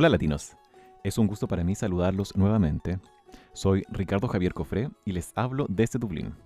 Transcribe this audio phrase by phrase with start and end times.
[0.00, 0.56] Hola latinos,
[1.02, 3.00] es un gusto para mí saludarlos nuevamente.
[3.52, 6.36] Soy Ricardo Javier Cofré y les hablo desde Dublín.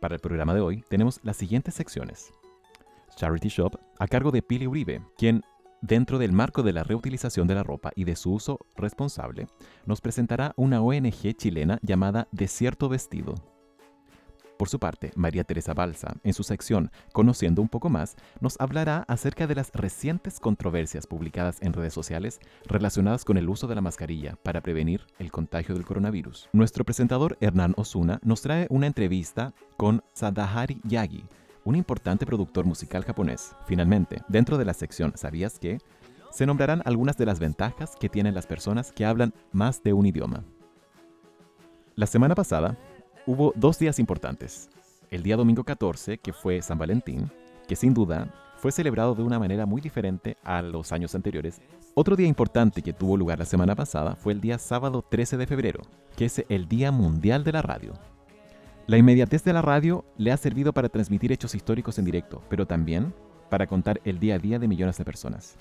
[0.00, 2.32] Para el programa de hoy tenemos las siguientes secciones.
[3.14, 5.42] Charity Shop a cargo de Pili Uribe, quien,
[5.82, 9.46] dentro del marco de la reutilización de la ropa y de su uso responsable,
[9.84, 13.34] nos presentará una ONG chilena llamada Desierto Vestido.
[14.58, 19.04] Por su parte, María Teresa Balsa, en su sección Conociendo un poco más, nos hablará
[19.08, 23.80] acerca de las recientes controversias publicadas en redes sociales relacionadas con el uso de la
[23.80, 26.48] mascarilla para prevenir el contagio del coronavirus.
[26.52, 31.24] Nuestro presentador Hernán Osuna nos trae una entrevista con Sadahari Yagi,
[31.64, 33.56] un importante productor musical japonés.
[33.66, 35.78] Finalmente, dentro de la sección ¿Sabías qué?
[36.30, 40.04] se nombrarán algunas de las ventajas que tienen las personas que hablan más de un
[40.04, 40.44] idioma.
[41.94, 42.76] La semana pasada
[43.26, 44.68] hubo dos días importantes.
[45.10, 47.30] El día domingo 14, que fue San Valentín,
[47.68, 51.60] que sin duda fue celebrado de una manera muy diferente a los años anteriores.
[51.94, 55.46] Otro día importante que tuvo lugar la semana pasada fue el día sábado 13 de
[55.46, 55.82] febrero,
[56.16, 57.92] que es el Día Mundial de la Radio.
[58.86, 62.66] La inmediatez de la radio le ha servido para transmitir hechos históricos en directo, pero
[62.66, 63.14] también
[63.48, 65.56] para contar el día a día de millones de personas.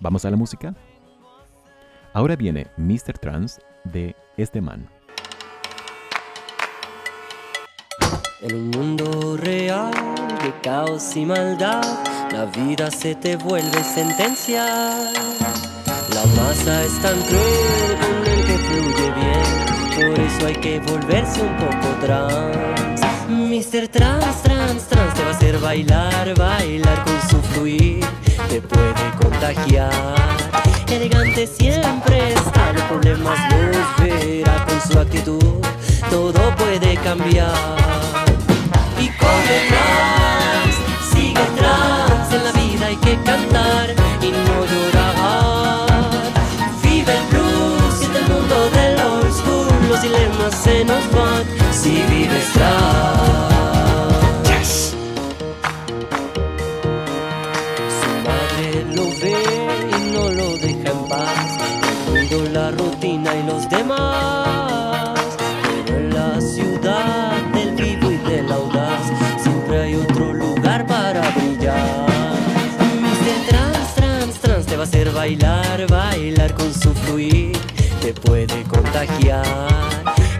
[0.00, 0.74] ¿Vamos a la música?
[2.12, 3.18] Ahora viene Mr.
[3.18, 4.88] Trans de Este Man.
[8.42, 9.92] En un mundo real
[10.42, 11.80] de caos y maldad,
[12.32, 14.64] la vida se te vuelve sentencia.
[16.12, 21.40] La masa es tan cruel con el que fluye bien, por eso hay que volverse
[21.40, 23.00] un poco trans.
[23.28, 23.86] Mr.
[23.86, 28.04] Trans, trans, trans te va a hacer bailar, bailar con su fluir,
[28.48, 30.16] te puede contagiar.
[30.90, 35.60] Elegante siempre está, los problemas los verá con su actitud,
[36.10, 38.01] todo puede cambiar
[39.02, 40.74] y corre trans,
[41.12, 46.32] sigue trans, en la vida hay que cantar y no llorar.
[46.82, 52.02] Vive el blues, siente el mundo del old school, los dilemas se nos van si
[52.10, 53.51] vives trans.
[77.12, 79.44] Te puede contagiar.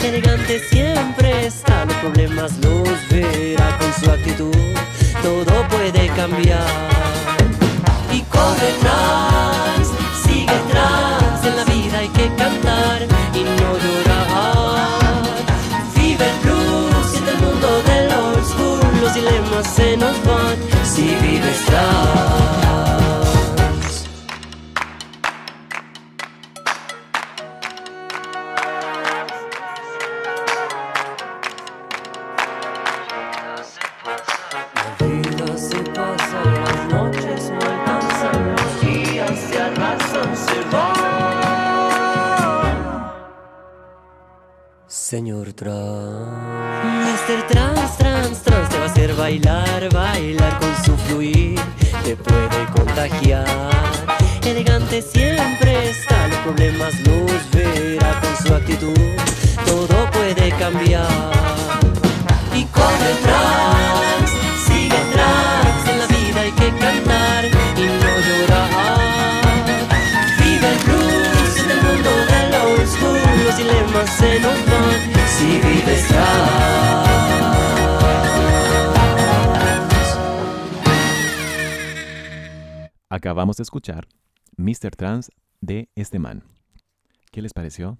[0.02, 4.56] Elegante siempre está, los problemas los verá con su actitud,
[5.22, 6.64] todo puede cambiar.
[8.10, 9.88] Y corre trans,
[10.24, 13.02] sigue trans, en la vida hay que cantar
[13.34, 15.22] y no llorar.
[15.94, 21.02] Vive el blues, siente el mundo del old school, los dilemas se nos van si
[21.20, 22.71] vives trans.
[83.56, 84.08] De escuchar
[84.56, 84.96] Mr.
[84.96, 86.42] Trans de este man.
[87.30, 87.98] ¿Qué les pareció?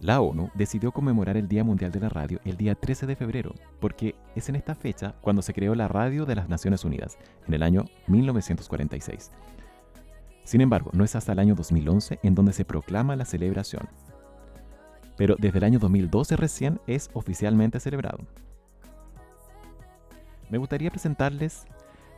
[0.00, 3.54] La ONU decidió conmemorar el Día Mundial de la Radio el día 13 de febrero,
[3.80, 7.16] porque es en esta fecha cuando se creó la Radio de las Naciones Unidas,
[7.46, 9.30] en el año 1946.
[10.44, 13.88] Sin embargo, no es hasta el año 2011 en donde se proclama la celebración.
[15.16, 18.18] Pero desde el año 2012 recién es oficialmente celebrado.
[20.50, 21.66] Me gustaría presentarles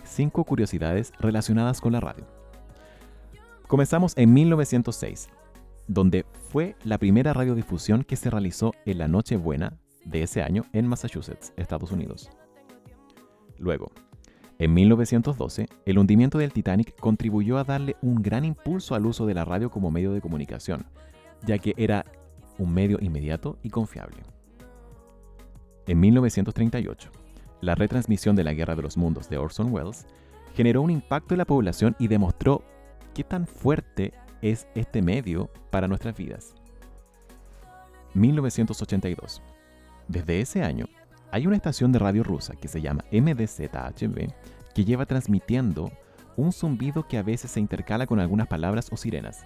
[0.06, 2.26] cinco curiosidades relacionadas con la radio.
[3.66, 5.28] Comenzamos en 1906,
[5.88, 10.86] donde fue la primera radiodifusión que se realizó en la Nochebuena de ese año en
[10.86, 12.30] Massachusetts, Estados Unidos.
[13.58, 13.90] Luego,
[14.58, 19.34] en 1912, el hundimiento del Titanic contribuyó a darle un gran impulso al uso de
[19.34, 20.86] la radio como medio de comunicación,
[21.44, 22.06] ya que era
[22.58, 24.22] un medio inmediato y confiable.
[25.86, 27.10] En 1938,
[27.66, 30.06] la retransmisión de la Guerra de los Mundos de Orson Welles
[30.54, 32.62] generó un impacto en la población y demostró
[33.12, 36.54] qué tan fuerte es este medio para nuestras vidas.
[38.14, 39.42] 1982.
[40.06, 40.86] Desde ese año,
[41.32, 44.32] hay una estación de radio rusa que se llama MDZHB
[44.72, 45.90] que lleva transmitiendo
[46.36, 49.44] un zumbido que a veces se intercala con algunas palabras o sirenas.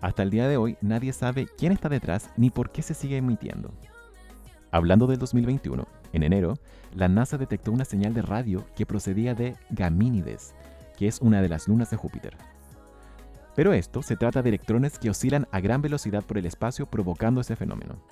[0.00, 3.18] Hasta el día de hoy nadie sabe quién está detrás ni por qué se sigue
[3.18, 3.74] emitiendo.
[4.70, 5.86] Hablando del 2021,
[6.16, 6.58] en enero,
[6.94, 10.54] la NASA detectó una señal de radio que procedía de Gamínides,
[10.96, 12.36] que es una de las lunas de Júpiter.
[13.54, 17.40] Pero esto se trata de electrones que oscilan a gran velocidad por el espacio provocando
[17.40, 18.02] ese fenómeno.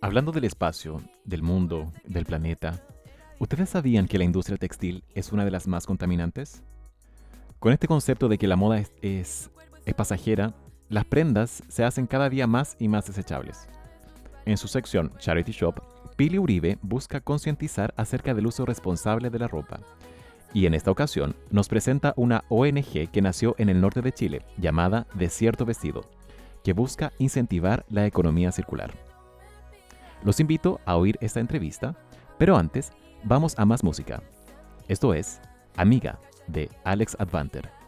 [0.00, 2.84] Hablando del espacio, del mundo, del planeta,
[3.38, 6.62] ¿ustedes sabían que la industria textil es una de las más contaminantes?
[7.58, 9.50] Con este concepto de que la moda es, es,
[9.96, 10.54] pasajera,
[10.88, 13.66] las prendas se hacen cada día más y más desechables.
[14.44, 15.80] En su sección Charity Shop,
[16.16, 19.80] Pili Uribe busca concientizar acerca del uso responsable de la ropa.
[20.52, 24.42] Y en esta ocasión nos presenta una ONG que nació en el norte de Chile,
[24.56, 26.02] llamada Desierto Vestido,
[26.62, 28.92] que busca incentivar la economía circular.
[30.22, 31.96] Los invito a oír esta entrevista,
[32.38, 32.92] pero antes
[33.24, 34.22] vamos a más música.
[34.86, 35.40] Esto es
[35.76, 37.83] Amiga de Alex Advanter.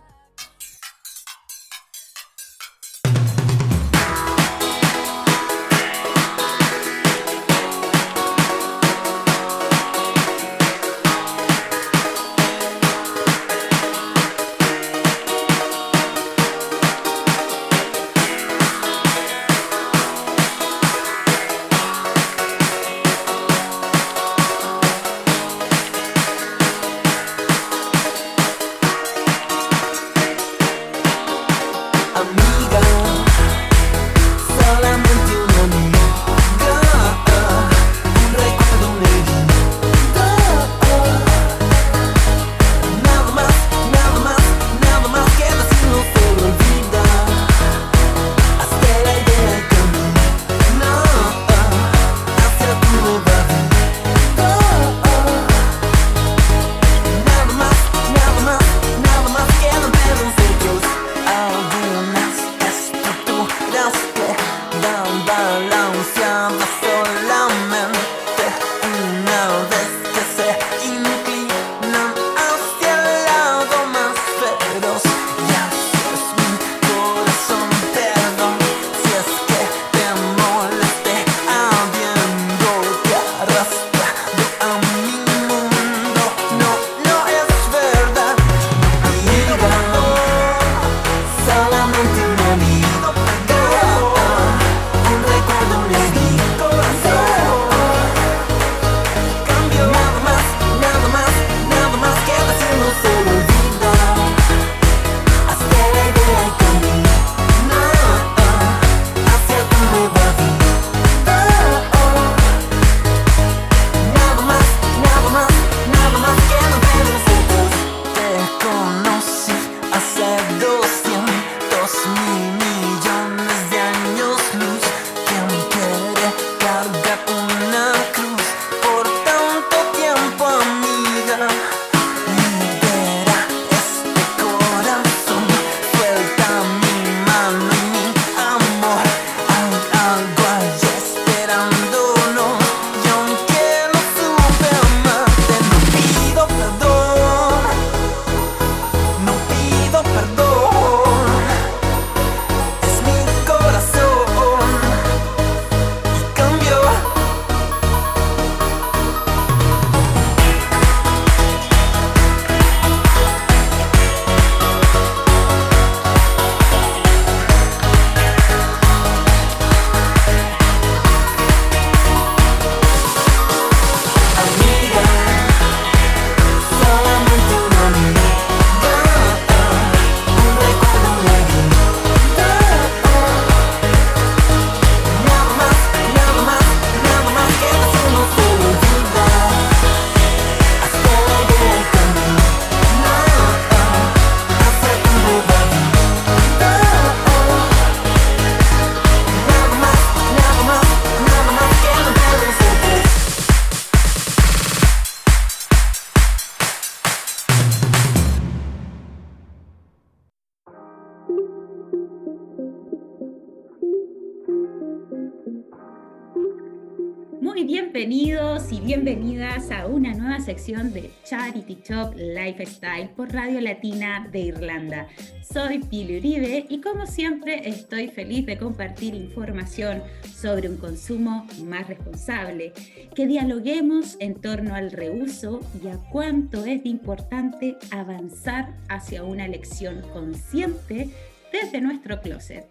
[218.70, 225.08] Y bienvenidas a una nueva sección de Charity Shop Lifestyle por Radio Latina de Irlanda.
[225.43, 230.03] Soy Pili Uribe y como siempre estoy feliz de compartir información
[230.35, 232.73] sobre un consumo más responsable,
[233.15, 240.03] que dialoguemos en torno al reuso y a cuánto es importante avanzar hacia una elección
[240.13, 241.11] consciente
[241.53, 242.67] desde nuestro closet.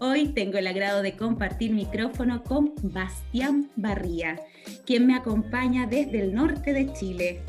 [0.00, 4.40] Hoy tengo el agrado de compartir micrófono con Bastián Barría,
[4.86, 7.42] quien me acompaña desde el norte de Chile.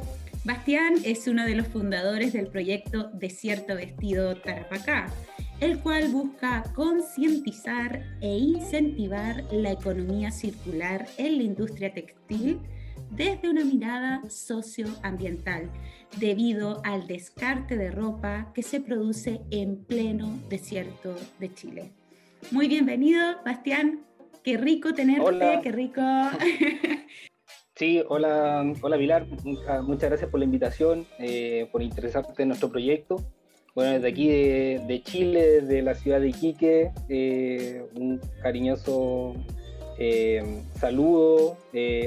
[0.44, 5.08] Bastián es uno de los fundadores del proyecto Desierto Vestido Tarapacá,
[5.60, 12.60] el cual busca concientizar e incentivar la economía circular en la industria textil
[13.12, 15.70] desde una mirada socioambiental,
[16.18, 21.92] debido al descarte de ropa que se produce en pleno desierto de Chile.
[22.50, 24.02] Muy bienvenido, Bastián.
[24.44, 26.02] Qué rico tenerte, qué rico.
[27.74, 29.26] Sí, hola, hola Pilar,
[29.82, 33.16] muchas gracias por la invitación, eh, por interesarte en nuestro proyecto.
[33.74, 39.34] Bueno, desde aquí de, Chile, de la ciudad de Iquique, eh, un cariñoso
[39.98, 41.58] eh, saludo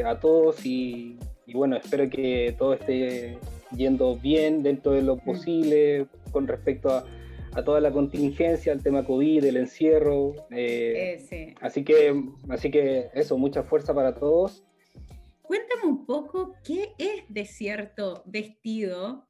[0.04, 1.16] a todos y,
[1.52, 3.38] bueno, espero que todo esté
[3.76, 5.24] yendo bien dentro de lo mm.
[5.24, 7.04] posible con respecto a,
[7.54, 10.34] a toda la contingencia, el tema COVID, el encierro.
[10.50, 14.64] Eh, así, que, así que eso, mucha fuerza para todos.
[15.42, 19.26] Cuéntame un poco qué es Desierto Vestido.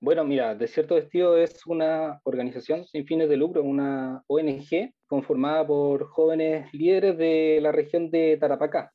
[0.00, 6.06] Bueno, mira, Desierto Vestido es una organización sin fines de lucro, una ONG conformada por
[6.08, 8.92] jóvenes líderes de la región de Tarapacá.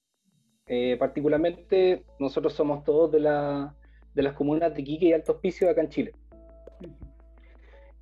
[0.65, 3.75] Eh, particularmente, nosotros somos todos de, la,
[4.13, 6.13] de las comunas de Quique y Alto Hospicio acá en Chile.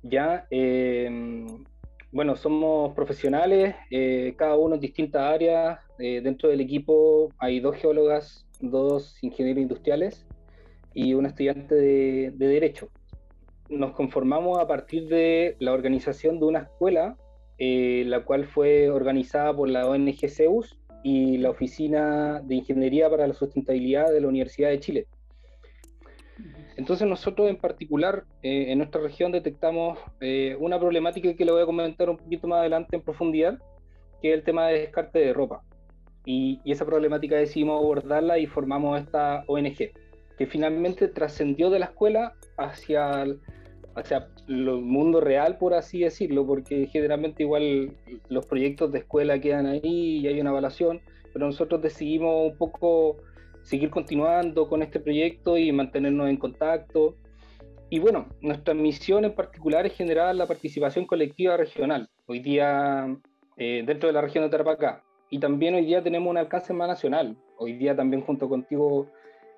[0.02, 1.46] Ya, em,
[2.10, 5.78] bueno, somos profesionales, eh, cada uno en distintas áreas.
[5.98, 10.26] Eh, dentro del equipo hay dos geólogas, dos ingenieros industriales
[10.92, 12.88] y un estudiante de, Derecho.
[13.68, 17.16] Nos conformamos a partir de la organización de una escuela,
[17.58, 23.26] eh, la cual fue organizada por la ONG CEUS y la Oficina de Ingeniería para
[23.26, 25.06] la Sustentabilidad de la Universidad de Chile.
[26.76, 31.62] Entonces nosotros en particular eh, en nuestra región detectamos eh, una problemática que le voy
[31.62, 33.58] a comentar un poquito más adelante en profundidad,
[34.20, 35.62] que es el tema de descarte de ropa.
[36.24, 39.90] Y, esa problemática decidimos abordarla y formamos esta ONG,
[40.38, 43.26] que finalmente trascendió de la escuela hacia,
[43.96, 47.92] hacia el mundo real, por así decirlo, porque generalmente igual
[48.28, 51.00] los proyectos de escuela quedan ahí y hay una evaluación,
[51.32, 53.16] pero nosotros decidimos un poco
[53.62, 57.16] seguir continuando con este proyecto y mantenernos en contacto.
[57.90, 63.16] Y bueno, nuestra misión en particular es generar la participación colectiva regional, hoy día
[63.56, 65.04] eh, dentro de la región de Tarapacá.
[65.30, 67.36] Y también hoy día tenemos un alcance más nacional.
[67.58, 69.08] Hoy día también junto contigo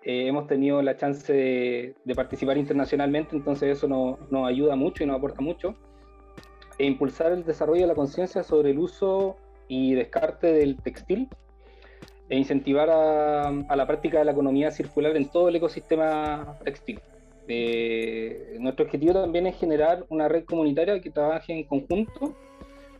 [0.02, 5.06] eh, hemos tenido la chance de, participar internacionalmente, entonces eso nos, nos ayuda mucho y
[5.06, 5.74] nos aporta mucho.
[6.78, 9.36] E impulsar el desarrollo de la conciencia sobre el uso
[9.68, 11.28] y descarte del textil
[12.28, 17.00] e incentivar a, la práctica de la economía circular en todo el ecosistema textil.
[17.46, 22.34] Eh, nuestro objetivo también es generar una red comunitaria que trabaje en conjunto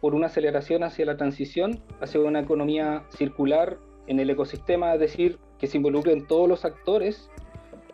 [0.01, 5.39] por una aceleración hacia la transición hacia una economía circular en el ecosistema, es decir,
[5.59, 7.31] que se involucren todos los actores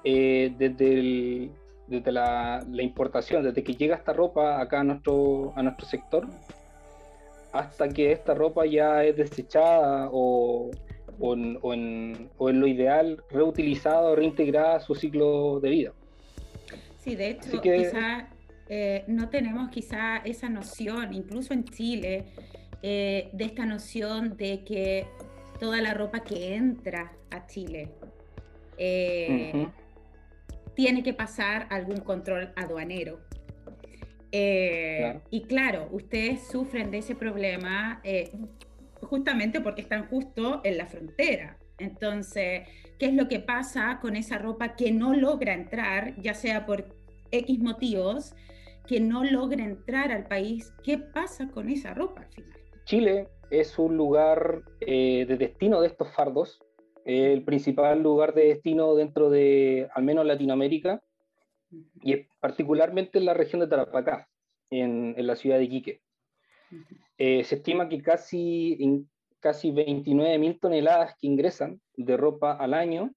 [0.03, 1.51] eh, desde,
[1.87, 6.27] desde la, la, importación, desde que llega esta ropa acá a nuestro, a nuestro sector,
[7.53, 10.71] hasta que esta ropa ya es desechada o,
[11.21, 11.35] o
[11.75, 15.93] en, lo ideal reutilizada o reintegrada a su ciclo de vida.
[16.99, 18.29] Sí, de hecho, quizá
[18.69, 22.27] eh, no tenemos quizá esa noción, incluso en Chile,
[22.83, 25.07] eh, de esta noción de que
[25.59, 27.91] toda la ropa que entra a Chile
[28.79, 29.67] eh,
[30.75, 33.21] tiene que pasar algún control aduanero.
[34.33, 38.01] Y claro, ustedes sufren de ese problema
[39.03, 41.59] justamente porque están justo en la frontera.
[41.79, 46.67] Entonces, ¿qué es lo que pasa con esa ropa que no logra entrar, ya sea
[46.67, 46.85] por
[47.31, 48.35] X motivos,
[48.87, 50.73] que no logra entrar al país?
[50.85, 52.61] ¿Qué pasa con esa ropa al final?
[52.85, 56.61] Chile es un lugar eh, de destino de estos fardos,
[57.05, 61.03] el principal lugar de destino dentro de al menos Latinoamérica,
[62.03, 64.29] y particularmente en la región de Tarapacá,
[64.71, 66.03] en, en la ciudad de Iquique.
[67.23, 69.07] Eh, se estima que casi,
[69.41, 73.13] casi 29.000 toneladas que ingresan de ropa al año,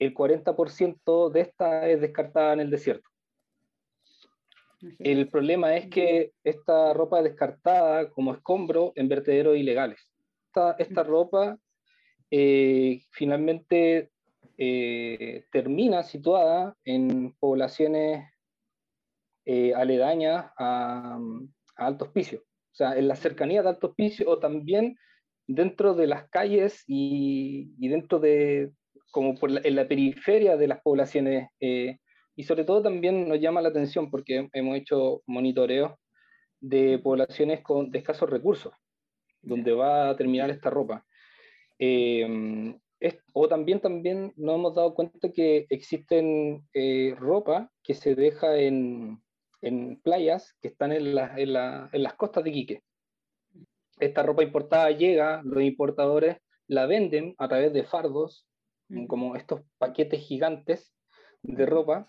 [0.00, 3.08] el 40% de esta es descartada en el desierto.
[4.98, 10.00] El problema es que esta ropa es descartada como escombro en vertederos ilegales.
[10.48, 11.56] Esta, esta ropa
[12.28, 14.10] eh, finalmente
[14.58, 18.28] eh, termina situada en poblaciones
[19.44, 21.20] eh, aledañas a,
[21.76, 22.42] Alto Hospicio,
[22.76, 24.98] o sea, en la cercanía de Alto Hospicio o también
[25.46, 28.70] dentro de las calles y, dentro de,
[29.10, 31.48] como por en la periferia de las poblaciones.
[31.58, 35.92] y sobre todo también nos llama la atención porque hemos hecho monitoreos
[36.60, 38.74] de poblaciones con, de escasos recursos,
[39.40, 41.02] donde va a terminar esta ropa.
[41.78, 42.76] Eh,
[43.32, 49.18] o también, también nos hemos dado cuenta que existen eh, ropa que se deja en,
[49.66, 51.56] en playas que están en, en,
[51.92, 52.82] en, las costas de Quique.
[53.98, 56.36] Esta ropa importada llega, los importadores
[56.68, 58.46] la venden a través de fardos,
[59.08, 60.94] como estos paquetes gigantes
[61.42, 62.08] de ropa.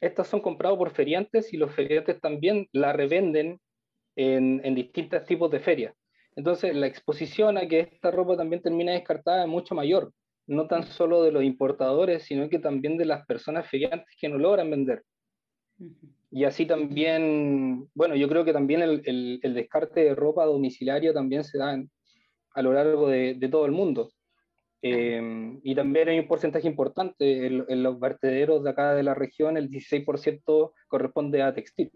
[0.00, 3.60] Estas son comprados por feriantes y los feriantes también la revenden
[4.16, 5.94] en, en distintos tipos de ferias.
[6.34, 10.12] Entonces, la exposición a que esta ropa también termina descartada es mucho mayor,
[10.48, 14.38] no tan solo de los importadores, sino que también de las personas feriantes que no
[14.38, 15.04] logran vender.
[16.30, 21.44] Y así también, bueno, yo creo que también el, el, descarte de ropa domiciliario también
[21.44, 21.80] se da
[22.50, 24.10] a lo largo de, de todo el mundo.
[24.82, 29.14] Eh, y también hay un porcentaje importante en, en, los vertederos de acá de la
[29.14, 31.90] región, el 16% corresponde a textil.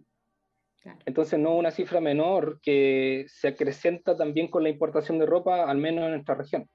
[1.04, 5.78] Entonces no una cifra menor que se acrecenta también con la importación de ropa, al
[5.78, 6.68] menos en nuestra región.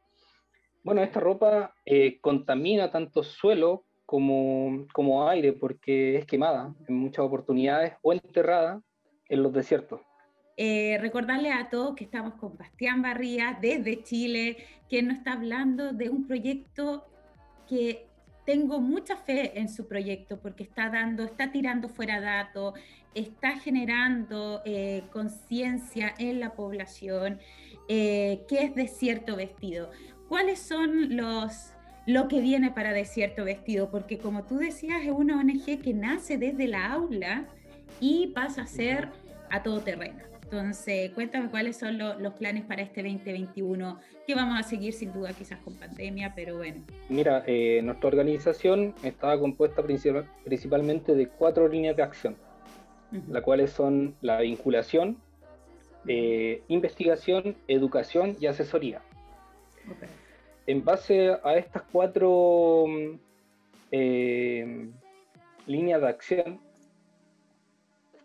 [0.84, 7.26] Bueno, esta ropa eh, contamina tanto suelo como, como aire porque es quemada en muchas
[7.26, 8.82] oportunidades o enterrada
[9.30, 10.02] en los desiertos.
[10.58, 14.58] Eh, recordarle a todos que estamos con Bastián Barría desde Chile,
[14.90, 17.06] que nos está hablando de un proyecto
[17.68, 18.08] que
[18.46, 22.76] tengo mucha fe en su proyecto porque está dando, está tirando fuera datos,
[23.14, 27.40] está generando eh, conciencia en la población
[27.90, 29.92] eh, qué es desierto vestido.
[30.30, 31.75] ¿Cuáles son los
[32.06, 33.90] lo que viene para Desierto Vestido?
[33.90, 37.46] Porque como tú decías, es una ONG que nace desde la aula
[38.00, 39.10] y pasa a ser
[39.50, 40.24] a todo terreno.
[40.44, 45.34] Entonces, cuéntame cuáles son los planes para este 2021, que vamos a seguir sin duda
[45.34, 46.84] quizás con pandemia, pero bueno.
[47.10, 52.36] Mira, eh, nuestra organización estaba compuesta principalmente de cuatro líneas de acción
[53.30, 55.18] las cuales son la vinculación,
[56.08, 59.02] eh, investigación, educación y asesoría.
[60.68, 62.86] En base a estas cuatro
[63.92, 64.90] eh,
[65.68, 66.60] líneas de acción,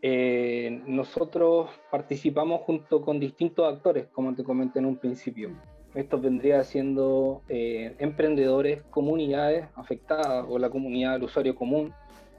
[0.00, 5.50] eh, nosotros participamos junto con distintos actores, como te comenté en un principio.
[5.94, 11.92] Esto vendría siendo emprendedores, comunidades afectadas o la comunidad del usuario común,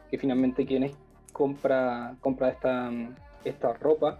[0.09, 0.95] que finalmente quienes
[1.33, 2.89] compra, compra esta,
[3.43, 4.19] esta ropa,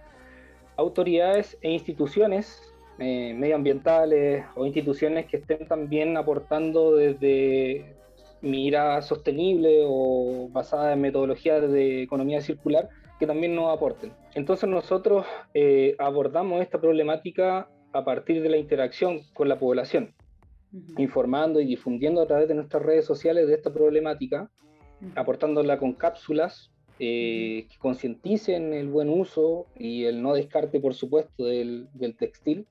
[0.76, 7.96] autoridades e instituciones eh, medioambientales o instituciones que estén también aportando desde
[8.42, 14.14] mira sostenible o basada en metodologías de economía circular que también nos aporten.
[14.34, 20.14] Entonces nosotros eh, abordamos esta problemática a partir de la interacción con la población,
[20.98, 24.50] informando y difundiendo a través de nuestras redes sociales de esta problemática,
[25.16, 26.72] aportándola con cápsulas
[27.04, 32.68] eh, que concienticen el buen uso y el no descarte, por supuesto, del, textil.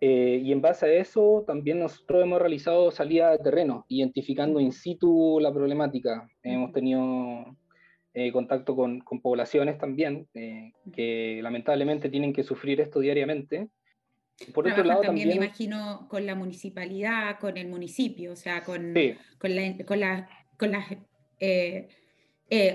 [0.00, 4.72] Eh, y en base a eso, también nosotros hemos realizado salidas de terreno, identificando in
[4.72, 6.28] situ la problemática.
[6.42, 7.56] Hemos tenido
[8.14, 13.68] eh, contacto con, con, poblaciones también, que lamentablemente tienen que sufrir esto diariamente.
[14.52, 18.94] Por otro lado, también, me imagino con la municipalidad, con el municipio, o sea, con,
[19.38, 20.86] con, la, con, la, con las
[21.38, 21.88] eh,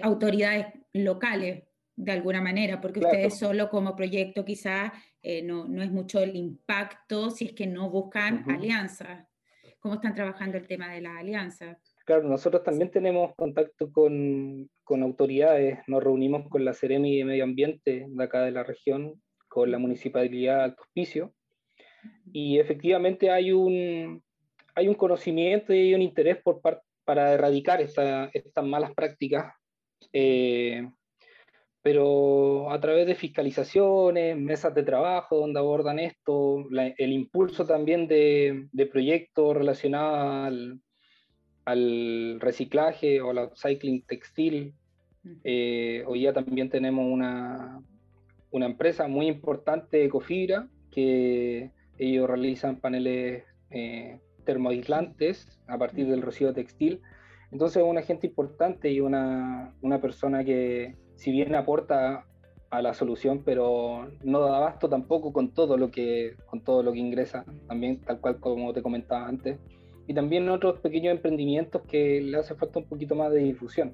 [0.02, 1.67] autoridades locales
[1.98, 6.36] de alguna manera, porque ustedes solo como proyecto quizás eh, no, no, es mucho el
[6.36, 9.28] impacto si es que no buscan alianzas.
[9.80, 11.78] ¿Cómo están trabajando el tema de las alianzas?
[12.06, 17.44] Claro, nosotros también tenemos contacto con, con autoridades, nos reunimos con la Seremi de Medio
[17.44, 21.34] Ambiente de acá de la región, con la Municipalidad de Alto Hospicio,
[22.32, 24.24] y efectivamente hay un,
[24.76, 29.54] hay un conocimiento y un interés por parte para erradicar esta, estas malas prácticas
[30.12, 30.88] eh,
[31.88, 38.68] pero a través de fiscalizaciones, mesas de trabajo donde abordan esto, el impulso también de,
[38.74, 40.82] de proyectos relacionados al,
[41.64, 44.74] al, reciclaje o al upcycling textil.
[45.46, 47.82] Eh, hoy ya también tenemos una,
[48.52, 56.52] una empresa muy importante, Ecofibra, que ellos realizan paneles eh, termoaislantes a partir del residuo
[56.52, 57.00] textil.
[57.54, 62.26] Entonces es un agente importante y una, una persona que si bien aporta
[62.70, 66.94] a la solución, pero no da abasto tampoco con todo lo que con todo lo
[66.94, 69.58] que ingresa, también tal cual como te comentaba antes,
[70.06, 73.94] y también otros pequeños emprendimientos que le hace falta un poquito más de difusión.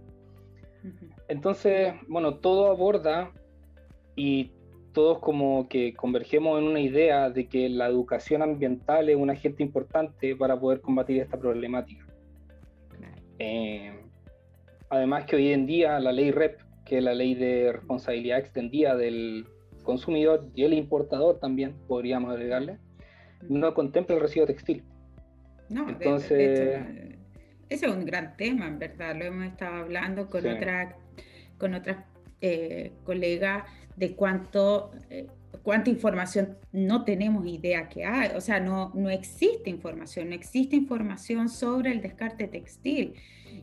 [1.27, 3.31] Entonces, bueno, todo aborda
[4.15, 4.51] y
[4.91, 9.63] todos como que convergemos en una idea de que la educación ambiental es un agente
[9.63, 12.05] importante para poder combatir esta problemática.
[13.39, 13.91] Eh,
[14.89, 19.45] además que hoy en día la ley REP, que la ley de responsabilidad extendida del
[19.83, 22.77] consumidor y el importador también, podríamos agregarle,
[23.49, 24.83] no contempla el residuo textil.
[25.69, 26.81] No, entonces...
[27.69, 30.97] ese es un gran tema, en verdad, lo hemos estado hablando con, otra,
[31.57, 32.05] con otras
[32.41, 33.63] eh, colegas
[33.95, 35.27] de cuánto, eh,
[35.61, 38.31] cuánta información no tenemos idea que hay.
[38.35, 43.13] O sea, no, no existe información, no existe información sobre el descarte textil.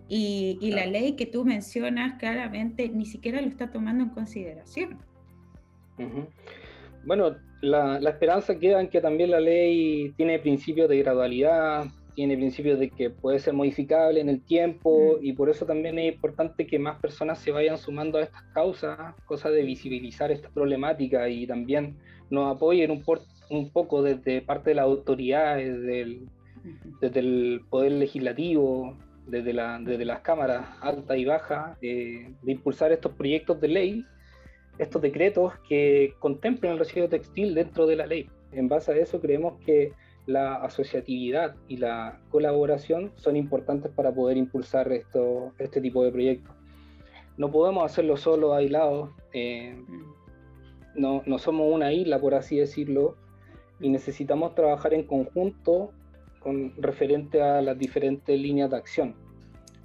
[0.09, 4.99] Y, y la ley que tú mencionas claramente ni siquiera lo está tomando en consideración.
[7.05, 12.37] Bueno, la, la, esperanza queda en que también la ley tiene principios de gradualidad, tiene
[12.37, 15.25] principios de que puede ser modificable en el tiempo mm.
[15.25, 19.15] y por eso también es importante que más personas se vayan sumando a estas causas,
[19.25, 21.97] cosa de visibilizar esta problemática y también
[22.31, 23.05] nos apoyen un,
[23.51, 26.29] un poco desde parte de la autoridad, desde el,
[27.01, 28.97] desde el poder legislativo,
[29.27, 34.05] desde, la, desde las cámaras alta y baja, eh, de impulsar estos proyectos de ley,
[34.79, 38.29] estos decretos que contemplen el residuo textil dentro de la ley.
[38.53, 39.93] En base a eso creemos que
[40.27, 46.55] la asociatividad y la colaboración son importantes para poder impulsar esto, este tipo de proyectos.
[47.37, 49.83] No podemos hacerlo solo, aislados, eh,
[50.95, 53.17] no, no somos una isla, por así decirlo,
[53.81, 55.93] y necesitamos trabajar en conjunto
[56.41, 59.15] con referente a las diferentes líneas de acción.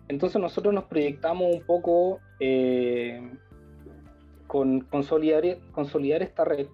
[0.08, 3.21] Entonces nosotros nos proyectamos un poco eh,
[4.48, 6.67] con consolidar, consolidar esta red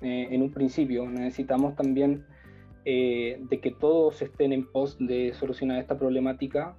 [0.00, 1.06] eh, en un principio.
[1.06, 2.24] Necesitamos también
[2.84, 6.76] eh, de que todos estén en pos de solucionar esta problemática.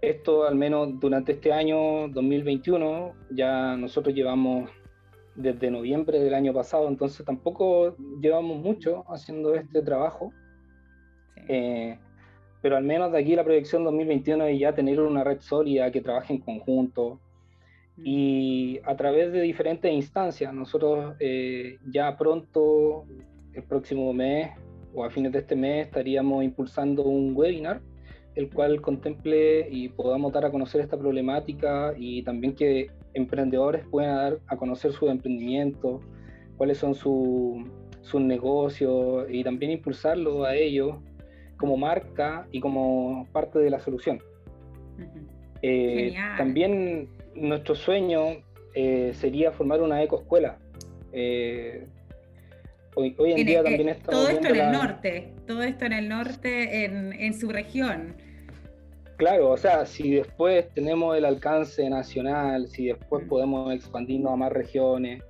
[0.00, 4.70] Esto al menos durante este año 2021, ya nosotros llevamos
[5.34, 10.32] desde noviembre del año pasado, entonces tampoco llevamos mucho haciendo este trabajo.
[11.48, 11.98] Eh,
[12.60, 16.00] pero al menos de aquí la proyección 2021 es ya tener una red sólida que
[16.00, 17.20] trabaje en conjunto,
[18.02, 20.52] y a través de diferentes instancias.
[20.54, 23.04] Nosotros eh, ya pronto
[23.58, 24.50] el próximo mes
[24.94, 27.80] o a fines de este mes estaríamos impulsando un webinar
[28.38, 34.14] el cual contemple y podamos dar a conocer esta problemática y también que emprendedores puedan
[34.14, 36.00] dar a conocer su emprendimiento,
[36.56, 40.98] cuáles son sus negocios y también impulsarlo a ellos
[41.56, 44.20] como marca y como parte de la solución.
[45.62, 48.20] Eh, también nuestro sueño
[48.72, 50.58] eh, sería formar una ecoescuela.
[51.12, 51.88] Eh,
[52.98, 54.10] Hoy, en, día también está.
[54.10, 58.16] Todo esto en el norte, todo esto en el norte, en, en su región.
[59.16, 63.28] Claro, o sea, si después tenemos el alcance nacional, si después mm.
[63.28, 65.22] podemos expandirnos a más regiones,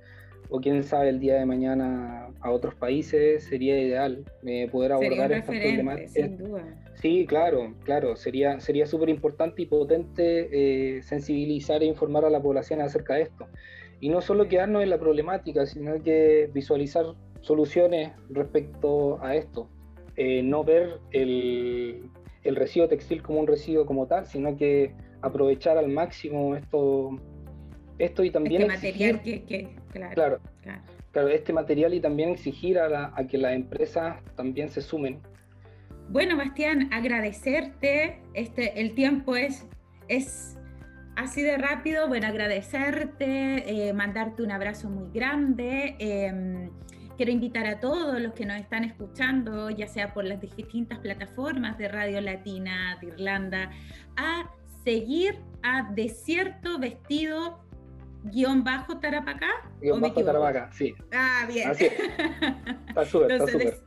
[0.49, 5.31] o quién sabe el día de mañana a otros países, sería ideal eh, poder abordar
[5.31, 6.11] estas problemáticas.
[6.11, 6.63] Sin duda.
[6.95, 12.41] Sí, claro, claro, sería sería súper importante y potente eh, sensibilizar e informar a la
[12.41, 13.47] población acerca de esto.
[14.01, 17.05] Y no solo quedarnos en la problemática, sino que visualizar
[17.41, 19.69] soluciones respecto a esto.
[20.15, 22.09] Eh, no ver el,
[22.43, 27.17] el, residuo textil como un residuo como tal, sino que aprovechar al máximo esto,
[27.97, 28.63] esto y también...
[28.63, 29.69] Este material que,
[30.13, 30.39] claro,
[31.11, 35.21] claro, este material y también exigir a, a que las empresas también se sumen.
[36.09, 38.19] Bueno, Bastián, agradecerte.
[38.33, 39.67] Este, el tiempo es,
[40.07, 40.57] es
[41.15, 42.07] así de rápido.
[42.07, 45.95] Bueno, agradecerte, eh, mandarte un abrazo muy grande.
[45.99, 46.71] Em,
[47.19, 51.77] quiero invitar a todos los que nos están escuchando, ya sea por las distintas plataformas
[51.77, 53.71] de Radio Latina de Irlanda,
[54.15, 54.49] a
[54.85, 57.59] seguir a Desierto Vestido
[58.23, 59.49] guion bajo Tarapacá.
[59.81, 60.95] Guión bajo Tarapacá, sí.
[61.11, 61.69] Ah, bien.
[61.69, 61.87] Así
[62.87, 63.81] Está súper, está súper.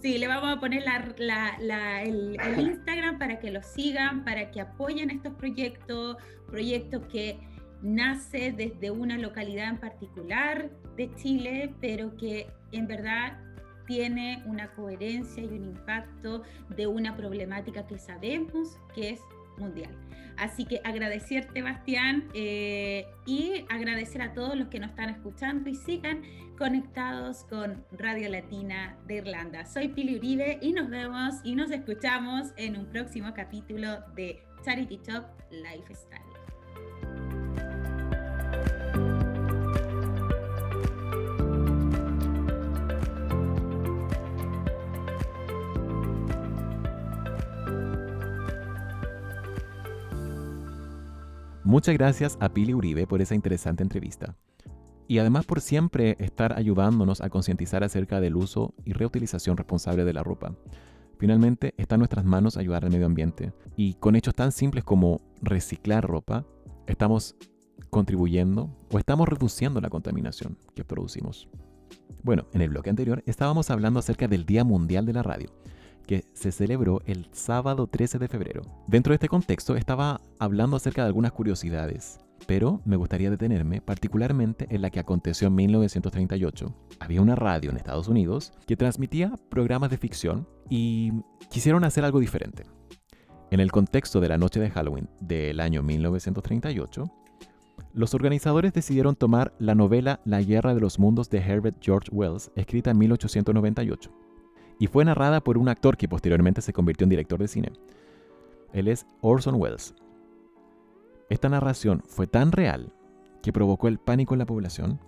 [0.00, 5.10] Sí, le vamos a poner el, el Instagram para que lo sigan, para que apoyen
[5.10, 7.40] estos proyectos, proyectos que
[7.82, 13.38] nace desde una localidad en particular de Chile, pero que en verdad
[13.86, 19.20] tiene una coherencia y un impacto de una problemática que sabemos que es
[19.58, 19.94] mundial.
[20.36, 25.74] Así que agradecerte, Bastián, eh, y agradecer a todos los que nos están escuchando y
[25.74, 26.22] sigan
[26.58, 29.64] conectados con Radio Latina de Irlanda.
[29.64, 35.00] Soy Pili Uribe y nos vemos y nos escuchamos en un próximo capítulo de Charity
[35.06, 37.35] Shop Lifestyle.
[51.66, 54.36] Muchas gracias a Pili Uribe por esa interesante entrevista.
[55.08, 60.12] Y además por siempre estar ayudándonos a concientizar acerca del uso y reutilización responsable de
[60.12, 60.54] la ropa.
[61.18, 63.52] Finalmente, está en nuestras manos ayudar al medio ambiente.
[63.74, 66.46] Y con hechos tan simples como reciclar ropa,
[66.86, 67.34] estamos
[67.90, 71.48] contribuyendo o estamos reduciendo la contaminación que producimos.
[72.22, 75.50] Bueno, en el bloque anterior estábamos hablando acerca del Día Mundial de la Radio,
[76.06, 78.62] que se celebró el sábado 13 de febrero.
[78.86, 84.66] Dentro de este contexto estaba hablando acerca de algunas curiosidades, pero me gustaría detenerme particularmente
[84.70, 86.74] en la que aconteció en 1938.
[87.00, 91.12] Había una radio en Estados Unidos que transmitía programas de ficción y
[91.50, 92.64] quisieron hacer algo diferente.
[93.50, 97.04] En el contexto de la noche de Halloween del año 1938,
[97.92, 102.50] los organizadores decidieron tomar la novela La Guerra de los Mundos de Herbert George Wells,
[102.56, 104.10] escrita en 1898,
[104.78, 107.72] y fue narrada por un actor que posteriormente se convirtió en director de cine.
[108.72, 109.94] Él es Orson Welles.
[111.28, 112.92] Esta narración fue tan real
[113.42, 115.00] que provocó el pánico en la población,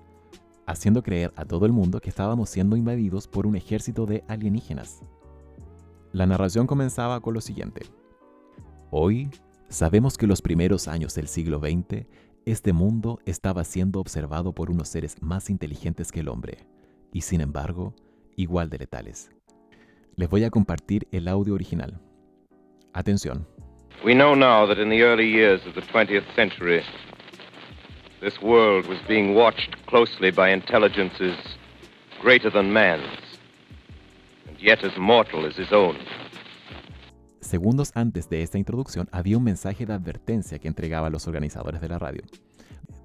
[0.66, 5.02] haciendo creer a todo el mundo que estábamos siendo invadidos por un ejército de alienígenas.
[6.12, 7.82] La narración comenzaba con lo siguiente.
[8.90, 9.30] Hoy
[9.68, 12.06] sabemos que los primeros años del siglo XX
[12.46, 16.66] este mundo estaba siendo observado por unos seres más inteligentes que el hombre,
[17.12, 17.94] y sin embargo,
[18.36, 19.30] igual de letales.
[20.18, 21.96] Les voy a compartir el audio original.
[22.92, 23.46] Atención.
[24.04, 26.82] We know now that in the early years of the 20th century,
[28.20, 31.36] this world was being watched closely by intelligences
[32.20, 33.06] greater than man's,
[34.48, 35.96] and yet as mortal as his own.
[37.40, 41.80] Segundos antes de esta introducción había un mensaje de advertencia que entregaba a los organizadores
[41.80, 42.24] de la radio,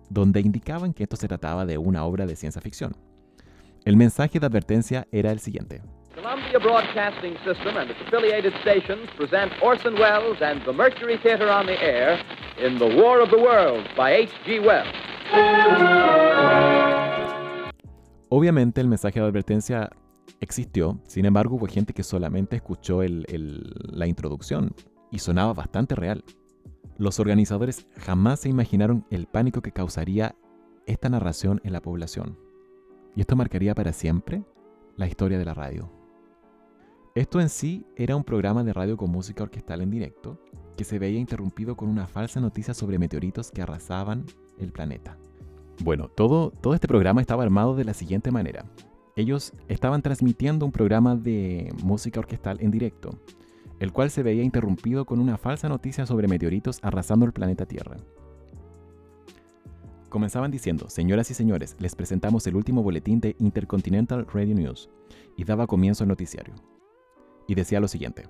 [0.09, 2.97] donde indicaban que esto se trataba de una obra de ciencia ficción.
[3.85, 5.83] El mensaje de advertencia era el siguiente.
[6.13, 11.65] Columbia Broadcasting System and its affiliated stations present Orson Welles and the Mercury Theater on
[11.65, 12.19] the Air
[12.59, 14.59] in The War of the Worlds by H.G.
[14.59, 14.93] Wells.
[18.29, 19.89] Obviamente el mensaje de advertencia
[20.39, 24.75] existió, sin embargo hubo gente que solamente escuchó la introducción
[25.09, 26.23] y sonaba bastante real.
[26.99, 30.35] Los organizadores jamás se imaginaron el pánico que causaría
[30.85, 32.37] esta narración en la población.
[33.15, 34.43] Y esto marcaría para siempre
[34.95, 36.02] la historia de la radio.
[37.15, 40.39] Esto en sí era un programa de radio con música orquestal en directo
[40.77, 44.25] que se veía interrumpido con una falsa noticia sobre meteoritos que arrasaban
[44.57, 45.17] el planeta.
[45.83, 48.65] Bueno, todo, todo este programa estaba armado de la siguiente manera
[49.15, 53.19] ellos estaban transmitiendo un programa de música orquestal en directo,
[53.79, 57.97] el cual se veía interrumpido con una falsa noticia sobre meteoritos arrasando el planeta Tierra.
[60.09, 64.89] Comenzaban diciendo, señoras y señores, les presentamos el último boletín de Intercontinental Radio News,
[65.35, 66.53] y daba comienzo al noticiario.
[67.47, 68.27] Y decía lo siguiente.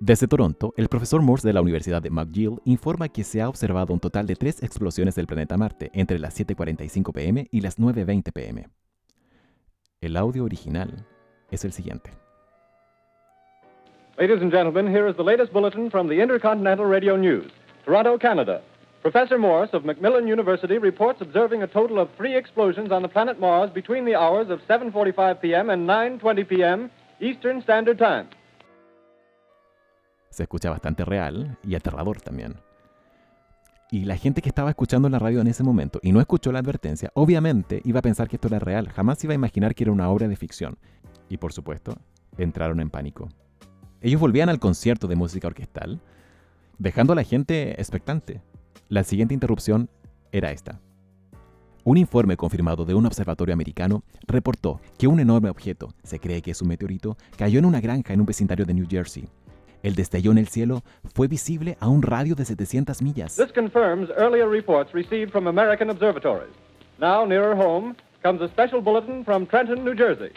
[0.00, 3.94] Desde Toronto, el profesor Morse de la Universidad de McGill informa que se ha observado
[3.94, 8.32] un total de tres explosiones del planeta Marte entre las 7.45 pm y las 9.20
[8.32, 8.68] pm.
[10.00, 11.06] El audio original
[11.52, 12.10] es el siguiente.
[14.18, 17.52] Ladies and gentlemen, here is the latest bulletin from the Intercontinental Radio News.
[17.84, 18.60] Toronto, Canada.
[19.02, 23.40] Professor Morse of Macmillan University reports observing a total of three explosions on the planet
[23.40, 25.70] Mars between the hours of 7:45 p.m.
[25.70, 26.90] and 9:20 p.m.
[27.22, 28.26] Eastern Standard Time.
[30.30, 32.56] Se escucha bastante real y aterrador también.
[33.92, 36.58] Y la gente que estaba escuchando la radio en ese momento y no escuchó la
[36.58, 39.92] advertencia, obviamente iba a pensar que esto era real, jamás iba a imaginar que era
[39.92, 40.78] una obra de ficción.
[41.28, 41.96] Y por supuesto,
[42.38, 43.28] entraron en pánico.
[44.00, 46.00] Ellos volvían al concierto de música orquestal,
[46.78, 48.40] dejando a la gente expectante.
[48.88, 49.88] La siguiente interrupción
[50.32, 50.80] era esta.
[51.84, 56.52] Un informe confirmado de un observatorio americano reportó que un enorme objeto, se cree que
[56.52, 59.28] es un meteorito, cayó en una granja en un vecindario de New Jersey.
[59.82, 63.34] El destello en el cielo fue visible a un radio de 700 millas.
[63.34, 66.54] This confirms earlier reports received from American observatories.
[67.00, 70.30] Now, nearer home, comes a special bulletin from Trenton, New Jersey.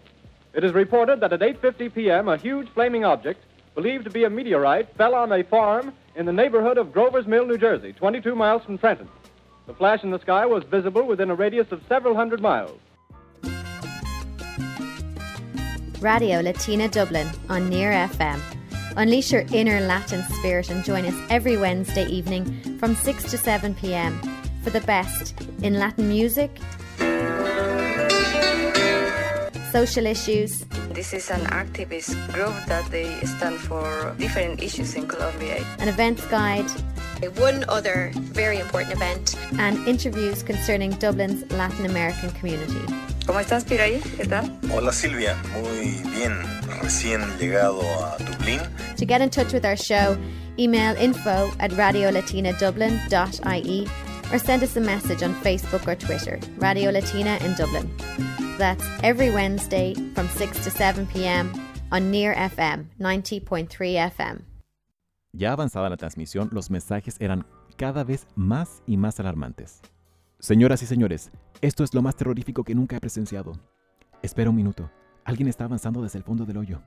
[0.55, 4.29] It is reported that at 8:50 p.m., a huge flaming object, believed to be a
[4.31, 8.63] meteorite, fell on a farm in the neighborhood of Grover's Mill, New Jersey, 22 miles
[8.63, 9.07] from Trenton.
[9.67, 12.79] The flash in the sky was visible within a radius of several hundred miles.
[16.01, 18.39] Radio Latina Dublin on Near FM
[18.97, 22.47] Unleash your inner Latin spirit and join us every Wednesday evening
[22.79, 24.17] from 6 to 7 pm
[24.63, 26.49] for the best in Latin music,
[29.71, 30.63] social issues.
[30.95, 35.61] This is an activist group that they stand for different issues in Colombia.
[35.79, 36.69] An events guide.
[37.37, 39.35] One other very important event.
[39.57, 42.79] And interviews concerning Dublin's Latin American community.
[43.25, 44.01] ¿Cómo estás, Piraí?
[44.17, 44.51] ¿Qué tal?
[44.71, 45.35] Hola, Silvia.
[45.53, 46.33] Muy bien.
[46.81, 48.61] Recién llegado a Dublín.
[48.97, 50.17] To get in touch with our show,
[50.59, 53.87] email info at radiolatinadublin.ie
[54.31, 57.89] or send us a message on Facebook or Twitter, Radio Latina in Dublin.
[58.57, 61.51] That's every Wednesday from 6 to 7 p.m.
[61.91, 64.41] on Near FM 90.3 FM.
[65.35, 67.45] Ya avanzada la transmisión, los mensajes eran
[67.75, 69.81] cada vez más y más alarmantes.
[70.39, 73.51] Señoras y señores, esto es lo más terrorífico que nunca he presenciado.
[74.21, 74.89] Espera un minuto.
[75.25, 76.81] Alguien está avanzando desde el fondo del hoyo.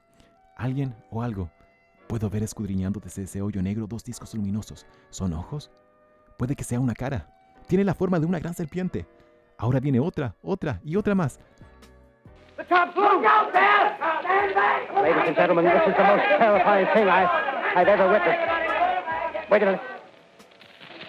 [0.57, 1.51] Alguien o algo.
[2.07, 4.87] Puedo ver escudriñando desde ese hoyo negro dos discos luminosos.
[5.11, 5.71] ¿Son ojos?
[6.39, 7.29] Puede que sea una cara.
[7.67, 9.07] Tiene la forma de una gran serpiente.
[9.59, 11.39] Ahora viene otra, otra y otra más.
[12.57, 13.95] The top Look out there!
[13.99, 14.95] Stand back!
[14.95, 19.51] Ladies and gentlemen, this is the most terrifying thing I, I've ever witnessed.
[19.53, 19.81] Wait a minute.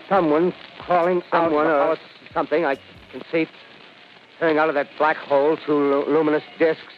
[0.08, 0.54] Someone
[0.86, 1.98] crawling someone or
[2.32, 2.76] something, I
[3.12, 3.48] can see
[4.40, 6.94] turning out of that black hole two lu- luminous discs.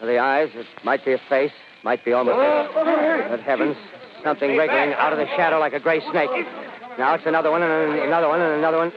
[0.00, 1.52] The eyes, it might be a face,
[1.84, 3.28] might be almost a...
[3.30, 3.76] Good heavens,
[4.24, 6.30] something wriggling out of the shadow like a gray snake.
[6.98, 8.92] Now it's another one and another one and another one.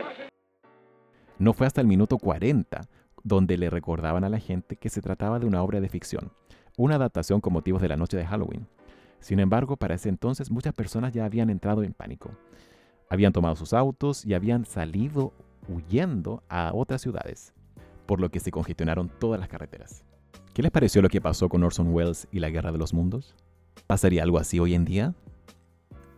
[1.37, 2.81] No fue hasta el minuto 40
[3.23, 6.31] donde le recordaban a la gente que se trataba de una obra de ficción,
[6.75, 8.67] una adaptación con motivos de la noche de Halloween.
[9.21, 12.31] Sin embargo, para ese entonces muchas personas ya habían entrado en pánico.
[13.07, 15.31] Habían tomado sus autos y habían salido
[15.69, 17.53] huyendo a otras ciudades,
[18.07, 20.03] por lo que se congestionaron todas las carreteras.
[20.53, 23.35] ¿Qué les pareció lo que pasó con Orson Welles y la Guerra de los Mundos?
[23.87, 25.13] ¿Pasaría algo así hoy en día?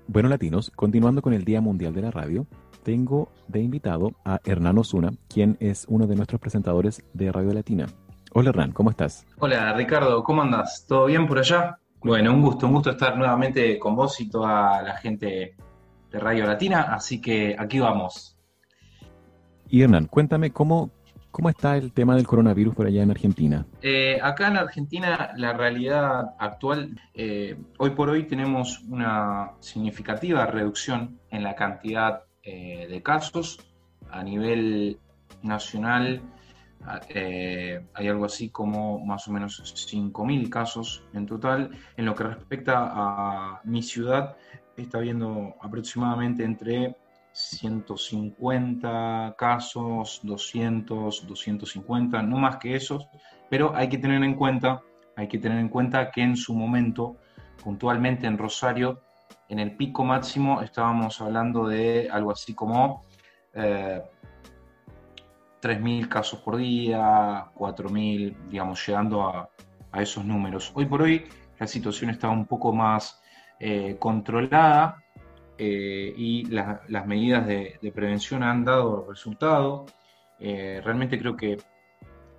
[0.07, 2.47] Bueno, latinos, continuando con el Día Mundial de la Radio,
[2.83, 7.87] tengo de invitado a Hernán Osuna, quien es uno de nuestros presentadores de Radio Latina.
[8.33, 9.25] Hola Hernán, ¿cómo estás?
[9.39, 10.85] Hola Ricardo, ¿cómo andas?
[10.87, 11.79] ¿Todo bien por allá?
[12.03, 15.55] Bueno, un gusto, un gusto estar nuevamente con vos y toda la gente
[16.11, 18.37] de Radio Latina, así que aquí vamos.
[19.69, 20.91] Y Hernán, cuéntame cómo,
[21.31, 23.65] cómo está el tema del coronavirus por allá en Argentina.
[23.81, 31.19] Eh, acá en Argentina la realidad actual, eh, hoy por hoy tenemos una significativa reducción
[31.29, 33.59] en la cantidad eh, de casos
[34.11, 34.99] a nivel
[35.41, 36.21] nacional.
[37.09, 41.71] Eh, hay algo así como más o menos 5.000 casos en total.
[41.97, 44.35] En lo que respecta a mi ciudad,
[44.77, 46.95] está habiendo aproximadamente entre
[47.33, 53.07] 150 casos, 200, 250, no más que esos,
[53.49, 54.81] pero hay que tener en cuenta,
[55.15, 57.17] hay que tener en cuenta que en su momento,
[57.63, 59.01] puntualmente en Rosario,
[59.49, 63.03] en el pico máximo estábamos hablando de algo así como
[63.53, 64.01] eh,
[65.63, 69.49] 3.000 casos por día, 4.000, digamos, llegando a,
[69.95, 70.71] esos números.
[70.73, 71.23] Hoy por hoy
[71.59, 73.21] la situación está un poco más
[73.59, 75.03] eh, controlada
[75.57, 79.85] eh, y la, las medidas de, prevención han dado resultado.
[80.39, 81.57] Eh, realmente creo que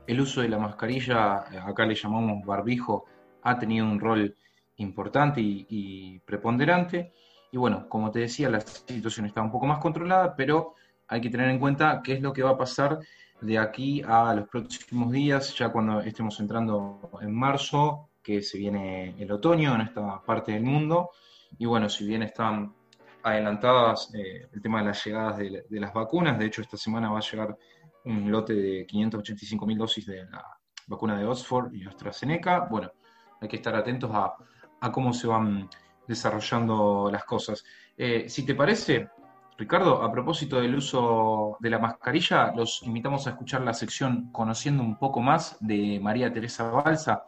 [0.07, 3.05] el uso de la mascarilla, acá le llamamos barbijo,
[3.43, 4.37] ha tenido un rol
[4.77, 7.15] importante y, preponderante.
[7.53, 10.75] Y bueno, como te decía, la situación está un poco más controlada, pero
[11.09, 12.99] hay que tener en cuenta qué es lo que va a pasar
[13.41, 19.15] de aquí a los próximos días, ya cuando estemos entrando en marzo, que se viene
[19.19, 21.11] el otoño en esta parte del mundo.
[21.59, 22.75] Y bueno, si bien están
[23.23, 27.19] adelantadas eh, el tema de las llegadas de, las vacunas, de hecho esta semana va
[27.19, 27.57] a llegar
[28.05, 30.45] un lote de 585 mil dosis de la
[30.87, 32.67] vacuna de Oxford y AstraZeneca.
[32.71, 32.93] Bueno,
[33.41, 34.35] hay que estar atentos a,
[34.81, 35.69] a cómo se van
[36.07, 37.65] desarrollando las cosas.
[37.97, 39.09] Eh, si te parece,
[39.57, 44.83] Ricardo, a propósito del uso de la mascarilla, los invitamos a escuchar la sección Conociendo
[44.83, 47.27] un poco más de María Teresa Balsa.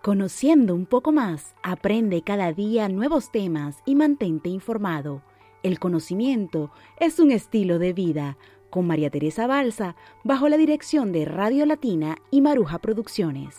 [0.00, 5.22] Conociendo un poco más, aprende cada día nuevos temas y mantente informado.
[5.62, 8.38] El conocimiento es un estilo de vida.
[8.70, 9.94] Con María Teresa Balsa,
[10.24, 13.56] bajo la dirección de Radio Latina y Maruja Producciones.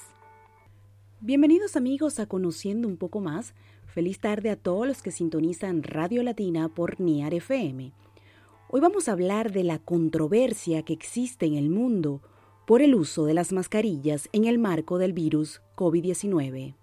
[1.19, 3.53] Bienvenidos amigos a Conociendo un poco más.
[3.93, 7.91] Feliz tarde a todos los que sintonizan Radio Latina por NIAR FM.
[8.69, 12.21] Hoy vamos a hablar de la controversia que existe en el mundo
[12.67, 16.75] por el uso de las mascarillas en el marco del virus COVID-19.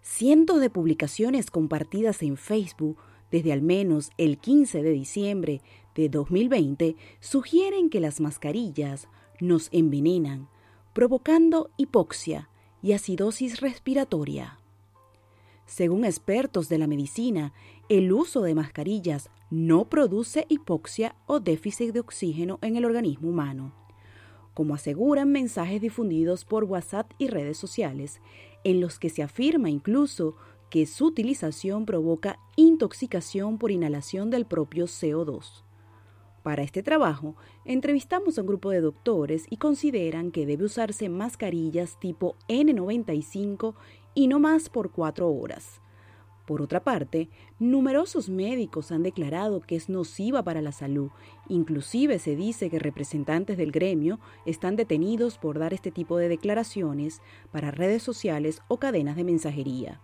[0.00, 2.96] Cientos de publicaciones compartidas en Facebook
[3.30, 5.60] desde al menos el 15 de diciembre
[5.94, 9.06] de 2020 sugieren que las mascarillas
[9.38, 10.48] nos envenenan,
[10.94, 12.48] provocando hipoxia
[12.80, 14.61] y acidosis respiratoria.
[15.66, 17.52] Según expertos de la medicina,
[17.88, 23.74] el uso de mascarillas no produce hipoxia o déficit de oxígeno en el organismo humano,
[24.54, 28.20] como aseguran mensajes difundidos por WhatsApp y redes sociales,
[28.64, 30.36] en los que se afirma incluso
[30.70, 35.64] que su utilización provoca intoxicación por inhalación del propio CO2.
[36.42, 42.00] Para este trabajo, entrevistamos a un grupo de doctores y consideran que debe usarse mascarillas
[42.00, 43.74] tipo N95
[44.14, 45.80] y no más por cuatro horas.
[46.46, 47.28] Por otra parte,
[47.60, 51.10] numerosos médicos han declarado que es nociva para la salud.
[51.48, 57.22] Inclusive se dice que representantes del gremio están detenidos por dar este tipo de declaraciones
[57.52, 60.00] para redes sociales o cadenas de mensajería.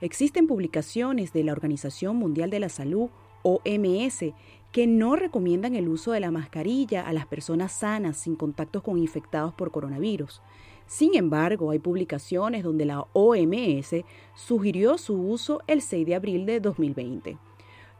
[0.00, 3.10] Existen publicaciones de la Organización Mundial de la Salud,
[3.42, 4.32] OMS,
[4.70, 8.98] que no recomiendan el uso de la mascarilla a las personas sanas sin contactos con
[8.98, 10.40] infectados por coronavirus.
[10.86, 14.04] Sin embargo, hay publicaciones donde la OMS
[14.34, 17.38] sugirió su uso el 6 de abril de 2020.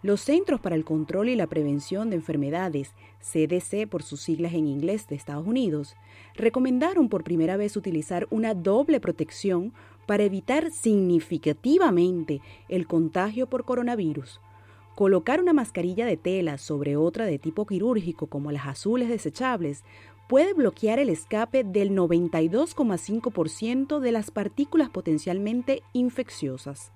[0.04, 4.66] Los Centros para el Control y la Prevención de Enfermedades, CDC por sus siglas en
[4.66, 5.96] inglés de Estados Unidos,
[6.34, 9.72] recomendaron por primera vez utilizar una doble protección
[10.06, 14.42] para evitar significativamente el contagio por coronavirus.
[14.94, 19.84] Colocar una mascarilla de tela sobre otra de tipo quirúrgico como las azules desechables
[20.28, 26.92] puede bloquear el escape del 92,5% de las partículas potencialmente infecciosas.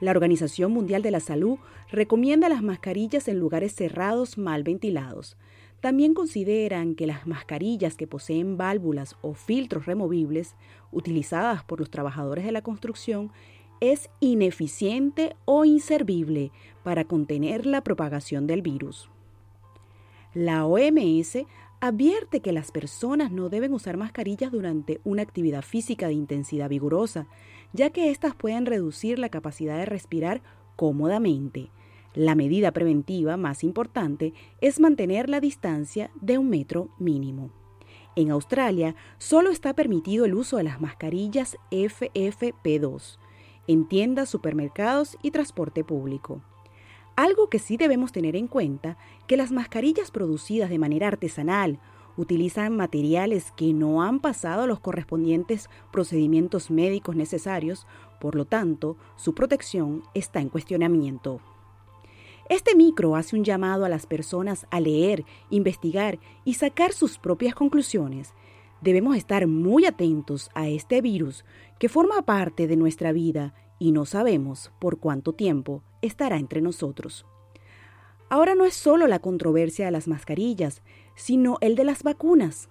[0.00, 1.58] La Organización Mundial de la Salud
[1.90, 5.36] recomienda las mascarillas en lugares cerrados mal ventilados.
[5.80, 10.56] También consideran que las mascarillas que poseen válvulas o filtros removibles,
[10.92, 13.30] utilizadas por los trabajadores de la construcción,
[13.80, 16.52] es ineficiente o inservible
[16.82, 19.10] para contener la propagación del virus.
[20.32, 21.38] La OMS
[21.86, 27.26] advierte que las personas no deben usar mascarillas durante una actividad física de intensidad vigorosa,
[27.74, 30.40] ya que éstas pueden reducir la capacidad de respirar
[30.76, 31.70] cómodamente.
[32.14, 34.32] La medida preventiva más importante
[34.62, 37.50] es mantener la distancia de un metro mínimo.
[38.16, 43.18] En Australia solo está permitido el uso de las mascarillas FFP2
[43.66, 46.42] en tiendas, supermercados y transporte público.
[47.16, 48.96] Algo que sí debemos tener en cuenta,
[49.26, 51.78] que las mascarillas producidas de manera artesanal
[52.16, 57.86] utilizan materiales que no han pasado los correspondientes procedimientos médicos necesarios,
[58.20, 61.40] por lo tanto, su protección está en cuestionamiento.
[62.48, 67.54] Este micro hace un llamado a las personas a leer, investigar y sacar sus propias
[67.54, 68.34] conclusiones.
[68.82, 71.44] Debemos estar muy atentos a este virus
[71.78, 73.54] que forma parte de nuestra vida
[73.84, 77.26] y no sabemos por cuánto tiempo estará entre nosotros.
[78.30, 80.80] Ahora no es solo la controversia de las mascarillas,
[81.16, 82.70] sino el de las vacunas.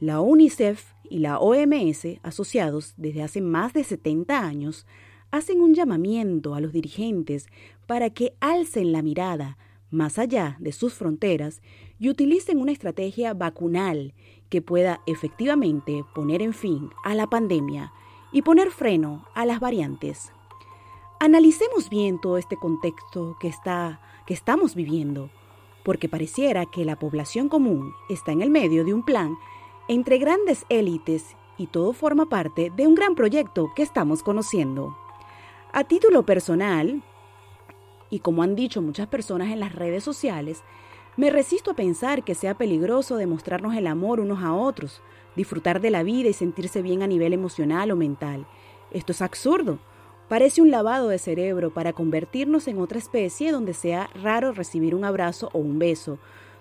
[0.00, 4.86] La UNICEF y la OMS, asociados desde hace más de 70 años,
[5.30, 7.46] hacen un llamamiento a los dirigentes
[7.86, 9.58] para que alcen la mirada
[9.90, 11.60] más allá de sus fronteras
[11.98, 14.14] y utilicen una estrategia vacunal
[14.48, 17.92] que pueda efectivamente poner en fin a la pandemia
[18.32, 20.32] y poner freno a las variantes.
[21.18, 25.30] Analicemos bien todo este contexto que, está, que estamos viviendo,
[25.84, 29.36] porque pareciera que la población común está en el medio de un plan
[29.88, 34.96] entre grandes élites y todo forma parte de un gran proyecto que estamos conociendo.
[35.72, 37.02] A título personal,
[38.08, 40.62] y como han dicho muchas personas en las redes sociales,
[41.16, 45.02] me resisto a pensar que sea peligroso demostrarnos el amor unos a otros,
[45.36, 48.46] disfrutar de la vida y sentirse bien a nivel emocional o mental.
[48.90, 49.78] Esto es absurdo.
[50.28, 55.04] Parece un lavado de cerebro para convertirnos en otra especie donde sea raro recibir un
[55.04, 56.18] abrazo o un beso,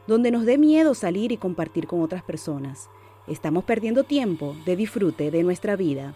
[0.07, 2.89] donde nos dé miedo salir y compartir con otras personas.
[3.27, 6.15] Estamos perdiendo tiempo de disfrute de nuestra vida.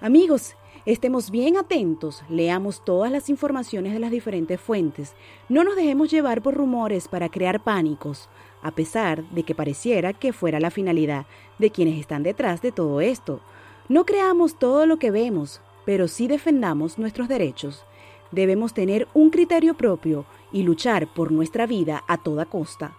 [0.00, 0.56] Amigos,
[0.86, 5.14] Estemos bien atentos, leamos todas las informaciones de las diferentes fuentes,
[5.50, 8.30] no nos dejemos llevar por rumores para crear pánicos,
[8.62, 11.26] a pesar de que pareciera que fuera la finalidad
[11.58, 13.40] de quienes están detrás de todo esto.
[13.88, 17.84] No creamos todo lo que vemos, pero sí defendamos nuestros derechos.
[18.30, 22.96] Debemos tener un criterio propio y luchar por nuestra vida a toda costa.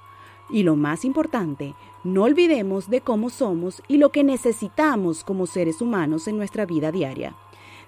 [0.50, 5.82] Y lo más importante, no olvidemos de cómo somos y lo que necesitamos como seres
[5.82, 7.36] humanos en nuestra vida diaria.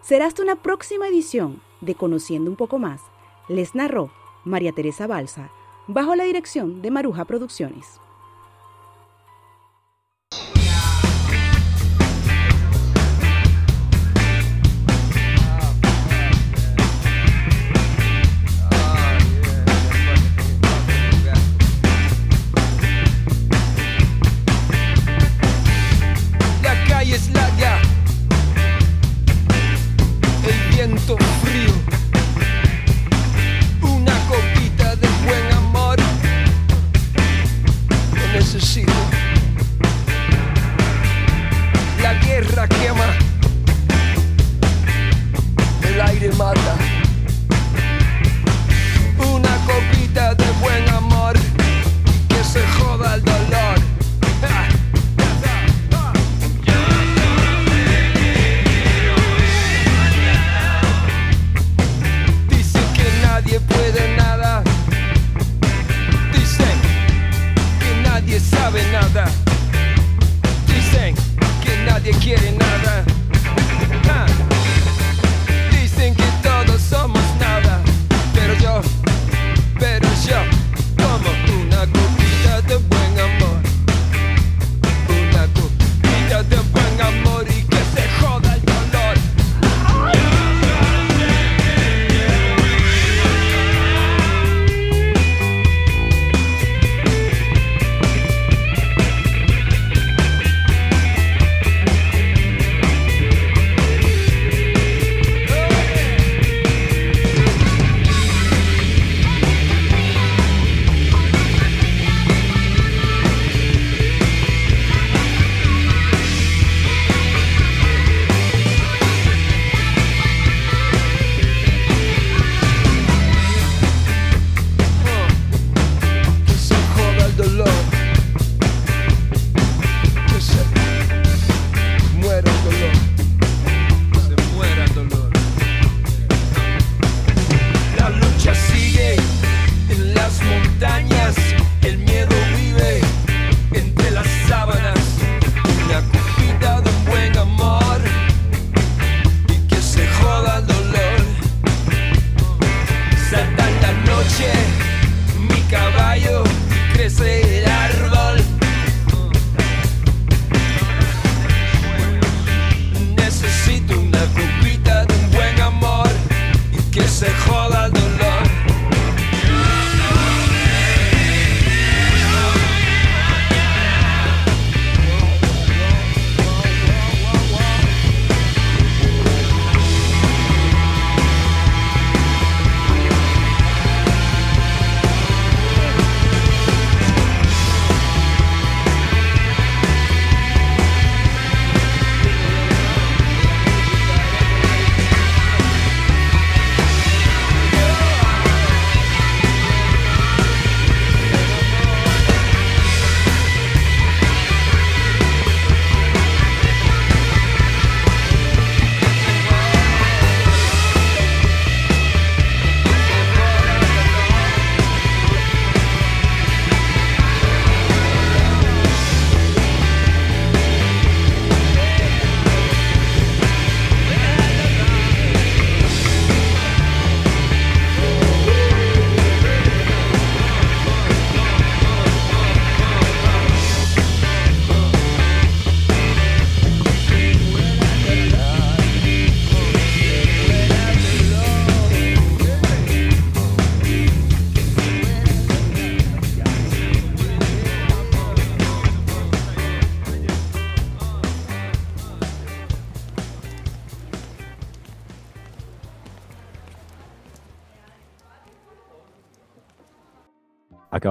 [0.01, 3.01] Será hasta una próxima edición de Conociendo un poco más.
[3.49, 4.11] Les narró
[4.45, 5.51] María Teresa Balsa,
[5.88, 8.02] bajo la dirección de Maruja Producciones.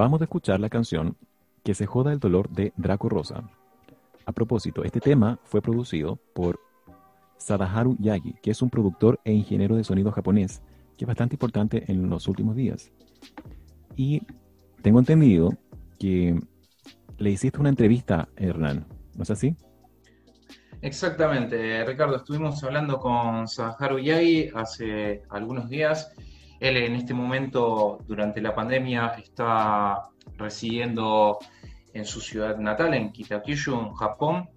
[0.02, 1.16] Acabamos de escuchar la canción
[1.62, 3.48] Que se joda el dolor de Draco Rosa.
[4.26, 6.58] A propósito, este tema fue producido por
[7.36, 10.60] Sadaharu Yagi, que es un productor e ingeniero de sonido japonés,
[10.98, 12.90] que es bastante importante en los últimos días.
[13.94, 14.22] Y
[14.82, 15.50] tengo entendido
[16.00, 16.36] que
[17.18, 18.84] le hiciste una entrevista, Hernán,
[19.14, 19.56] ¿no es así?
[20.80, 26.12] Exactamente, Ricardo, estuvimos hablando con Sadaharu Yagi hace algunos días.
[26.62, 31.40] Él en este momento, durante la pandemia, está residiendo
[31.92, 34.48] en su ciudad natal, en Kitakyushu, Japón.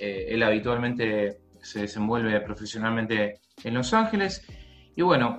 [0.00, 4.46] Eh, él habitualmente se desenvuelve profesionalmente en Los Ángeles.
[4.96, 5.36] Y bueno,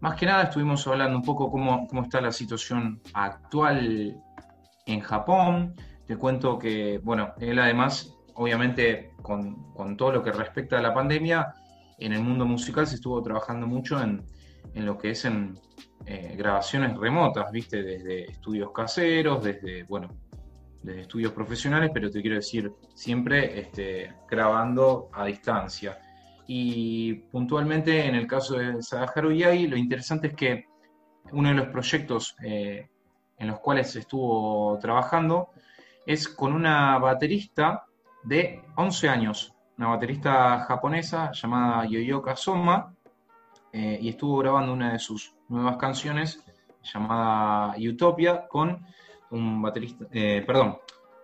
[0.00, 4.20] más que nada estuvimos hablando un poco cómo, cómo está la situación actual
[4.86, 5.76] en Japón.
[6.04, 10.92] Te cuento que, bueno, él además, obviamente, con, con todo lo que respecta a la
[10.92, 11.54] pandemia,
[12.00, 14.24] en el mundo musical se estuvo trabajando mucho en,
[14.72, 15.58] en lo que es en
[16.06, 17.82] eh, grabaciones remotas, ¿viste?
[17.82, 20.08] Desde estudios caseros, desde, bueno,
[20.82, 25.98] desde estudios profesionales, pero te quiero decir, siempre este, grabando a distancia.
[26.46, 30.66] Y puntualmente en el caso de Sadaharu Yagi, lo interesante es que
[31.32, 32.88] uno de los proyectos eh,
[33.38, 35.50] en los cuales estuvo trabajando
[36.06, 37.84] es con una baterista
[38.22, 42.93] de 11 años, una baterista japonesa llamada Yoyoka Soma,
[43.76, 46.44] eh, y estuvo grabando una de sus nuevas canciones
[46.80, 48.86] llamada Utopia con
[49.32, 50.78] un baterista, eh, perdón,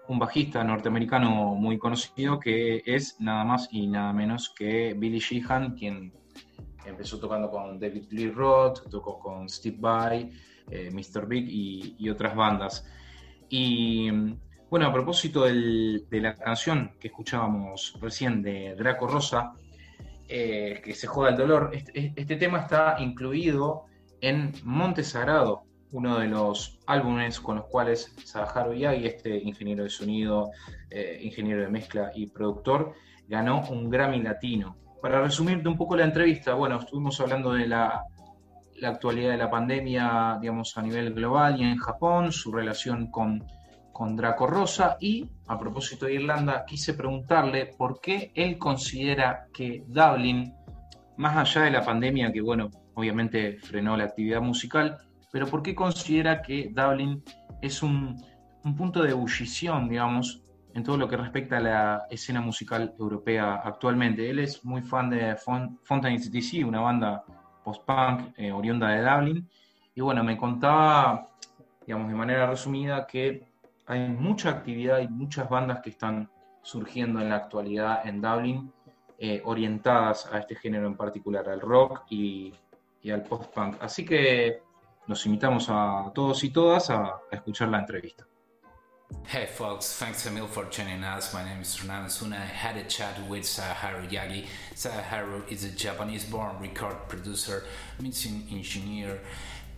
[0.08, 5.76] un bajista norteamericano muy conocido que es nada más y nada menos que Billy Sheehan,
[5.76, 6.12] quien
[6.84, 10.28] empezó tocando con David Lee Roth, tocó con Steve Vai,
[10.68, 11.28] eh, Mr.
[11.28, 12.84] Big y, otras bandas.
[13.48, 14.10] Y
[14.68, 19.54] bueno, a propósito de la canción que escuchábamos recién de Draco Rosa,
[20.32, 23.86] eh, que se joda el dolor, este, este, tema está incluido
[24.20, 29.90] en Monte Sagrado, uno de los álbumes con los cuales Sadaharu Yagi, este ingeniero de
[29.90, 30.50] sonido,
[30.88, 32.94] eh, ingeniero de mezcla y productor,
[33.26, 34.76] ganó un Grammy Latino.
[35.02, 38.04] Para resumirte un poco la entrevista, bueno, estuvimos hablando de la,
[38.76, 43.44] la actualidad de la pandemia, digamos, a nivel global y en Japón, su relación con
[44.00, 49.84] con Draco Rosa y, a propósito de Irlanda, quise preguntarle por qué él considera que
[49.88, 50.54] Dublin,
[51.18, 54.96] más allá de la pandemia, que bueno, obviamente frenó la actividad musical,
[55.30, 57.22] pero por qué considera que Dublin
[57.60, 58.16] es un,
[58.74, 64.30] punto de ebullición, digamos, en todo lo que respecta a la escena musical europea actualmente.
[64.30, 67.22] Él es muy fan de Fountain CTC, una banda
[67.62, 69.48] post-punk eh, oriunda de Dublin,
[69.94, 71.28] y bueno, me contaba,
[71.86, 73.49] digamos, de manera resumida, que
[73.90, 76.30] hay mucha actividad y muchas bandas que están
[76.62, 78.72] surgiendo en la actualidad en Dublin,
[79.18, 82.54] eh, orientadas a este género en particular, al rock y,
[83.02, 83.78] y al post-punk.
[83.80, 84.62] Así que
[85.08, 88.24] los invitamos a todos y todas a, a escuchar la entrevista.
[89.26, 91.34] Hey folks, thanks a for joining us.
[91.34, 92.36] My name is Fernando Suna.
[92.36, 94.46] I had a chat with Saharu Yagi.
[94.74, 97.64] Saharu is a Japanese born record producer,
[98.00, 99.20] mixing engineer,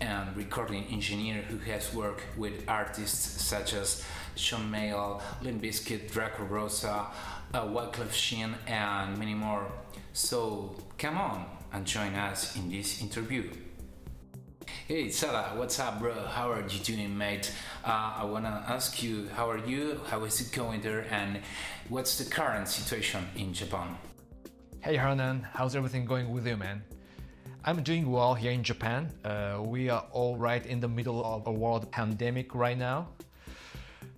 [0.03, 5.63] and recording engineer who has worked with artists such as Sean Mayle, Limp
[6.11, 7.07] Draco Rosa,
[7.55, 9.71] uh, Wyclef Jean, and many more.
[10.13, 13.49] So come on and join us in this interview.
[14.89, 16.15] Hey Sala, what's up, bro?
[16.27, 17.53] How are you doing, mate?
[17.85, 20.01] Uh, I wanna ask you, how are you?
[20.09, 21.07] How is it going there?
[21.13, 21.43] And
[21.89, 23.97] what's the current situation in Japan?
[24.81, 26.83] Hey Hernan, how's everything going with you, man?
[27.65, 29.13] I'm doing well here in Japan.
[29.25, 33.07] Uh, we are all right in the middle of a world pandemic right now.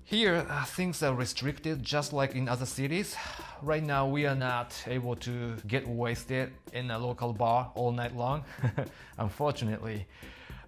[0.04, 3.14] Here, uh, things are restricted just like in other cities.
[3.60, 8.16] Right now, we are not able to get wasted in a local bar all night
[8.16, 8.44] long,
[9.18, 10.06] unfortunately.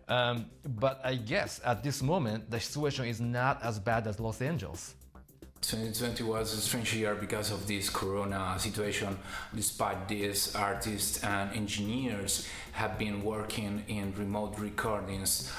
[0.09, 4.43] Um, but I guess at this moment, the situation is not as bad as Los
[4.43, 4.95] Angeles.
[5.67, 9.19] 2020 was a strange year because of this corona situation.
[9.53, 15.53] Despite this, artists and engineers have been working in remote recordings.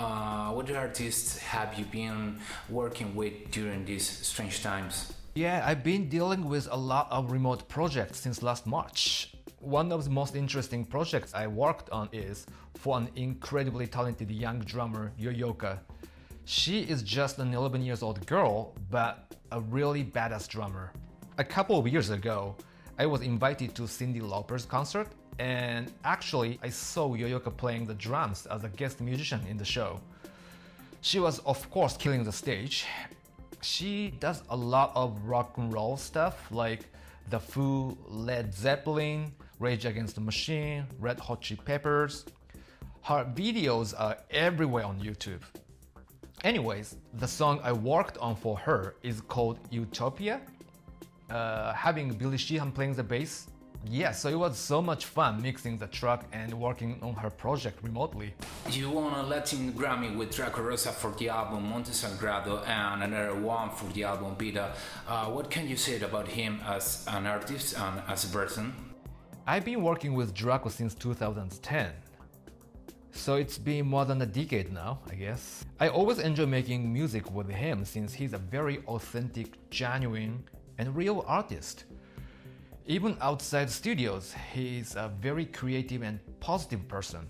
[0.00, 5.12] Uh, what artists have you been working with during these strange times?
[5.36, 9.32] Yeah, I've been dealing with a lot of remote projects since last March.
[9.60, 14.58] One of the most interesting projects I worked on is for an incredibly talented young
[14.58, 15.78] drummer, Yoyoka.
[16.46, 20.92] She is just an 11 years old girl, but a really badass drummer.
[21.38, 22.56] A couple of years ago,
[22.98, 28.46] I was invited to Cindy Lauper's concert, and actually, I saw Yoyoka playing the drums
[28.46, 30.00] as a guest musician in the show.
[31.02, 32.86] She was, of course, killing the stage.
[33.60, 36.86] She does a lot of rock and roll stuff like
[37.30, 42.24] The Foo, Led Zeppelin, Rage Against the Machine, Red Hot Chili Peppers.
[43.02, 45.42] Her videos are everywhere on YouTube.
[46.44, 50.40] Anyways, the song I worked on for her is called Utopia.
[51.30, 53.46] Uh, having Billy Sheehan playing the bass,
[53.88, 57.78] yeah, so it was so much fun mixing the track and working on her project
[57.82, 58.34] remotely.
[58.70, 63.34] You won a Latin Grammy with Draco Rosa for the album Monte Sagrado and another
[63.34, 64.74] one for the album Vida.
[65.06, 68.74] Uh, what can you say about him as an artist and as a person?
[69.46, 71.92] I've been working with Draco since 2010.
[73.14, 75.64] So it's been more than a decade now, I guess.
[75.78, 80.42] I always enjoy making music with him since he's a very authentic, genuine,
[80.78, 81.84] and real artist.
[82.86, 87.28] Even outside studios, he's a very creative and positive person.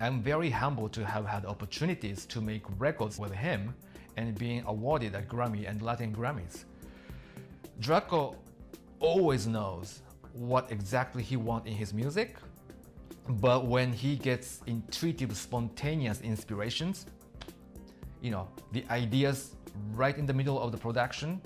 [0.00, 3.74] I'm very humbled to have had opportunities to make records with him
[4.16, 6.64] and being awarded a Grammy and Latin Grammys.
[7.80, 8.36] Draco
[9.00, 12.36] always knows what exactly he wants in his music,
[13.28, 17.06] but when he gets intuitive, spontaneous inspirations,
[18.20, 19.54] you know, the ideas
[19.92, 21.40] right in the middle of the production,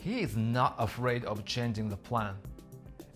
[0.00, 2.34] he is not afraid of changing the plan.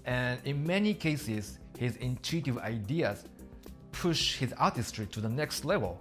[0.05, 3.24] And in many cases, his intuitive ideas
[3.93, 6.01] push his artistry to the next level.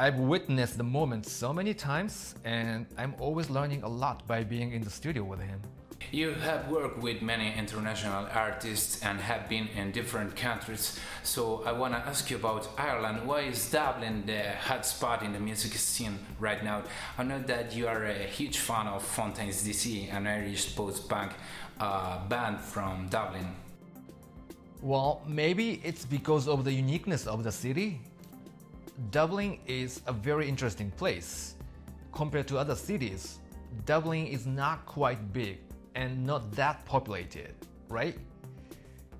[0.00, 4.72] I've witnessed the moment so many times, and I'm always learning a lot by being
[4.72, 5.60] in the studio with him.
[6.10, 10.98] You have worked with many international artists and have been in different countries.
[11.22, 13.26] So I want to ask you about Ireland.
[13.26, 16.84] Why is Dublin the hot spot in the music scene right now?
[17.18, 21.32] I know that you are a huge fan of Fontaines DC, an Irish post-punk
[21.78, 23.46] uh, band from Dublin.
[24.80, 28.00] Well, maybe it's because of the uniqueness of the city.
[29.10, 31.54] Dublin is a very interesting place.
[32.12, 33.40] Compared to other cities,
[33.84, 35.58] Dublin is not quite big
[35.98, 37.52] and not that populated,
[37.88, 38.16] right?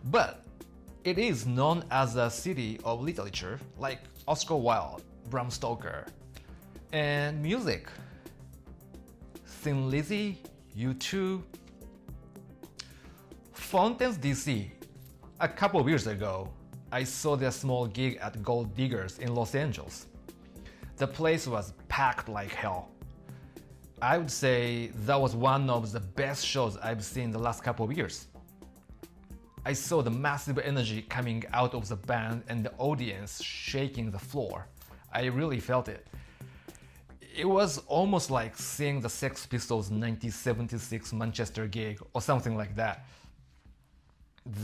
[0.05, 0.45] But
[1.03, 3.99] it is known as a city of literature, like
[4.29, 6.07] Oscar Wilde, Bram Stoker,
[6.93, 7.89] and music.
[9.45, 10.41] Thin Lizzy,
[10.77, 11.43] U2,
[13.53, 14.71] Fontaines DC.
[15.41, 16.49] A couple of years ago,
[16.93, 20.07] I saw their small gig at Gold Diggers in Los Angeles.
[20.97, 22.91] The place was packed like hell.
[24.01, 27.85] I would say that was one of the best shows I've seen the last couple
[27.85, 28.27] of years.
[29.67, 34.19] I saw the massive energy coming out of the band and the audience shaking the
[34.19, 34.69] floor.
[35.13, 36.07] I really felt it.
[37.37, 43.05] It was almost like seeing the Sex Pistols 1976 Manchester gig or something like that.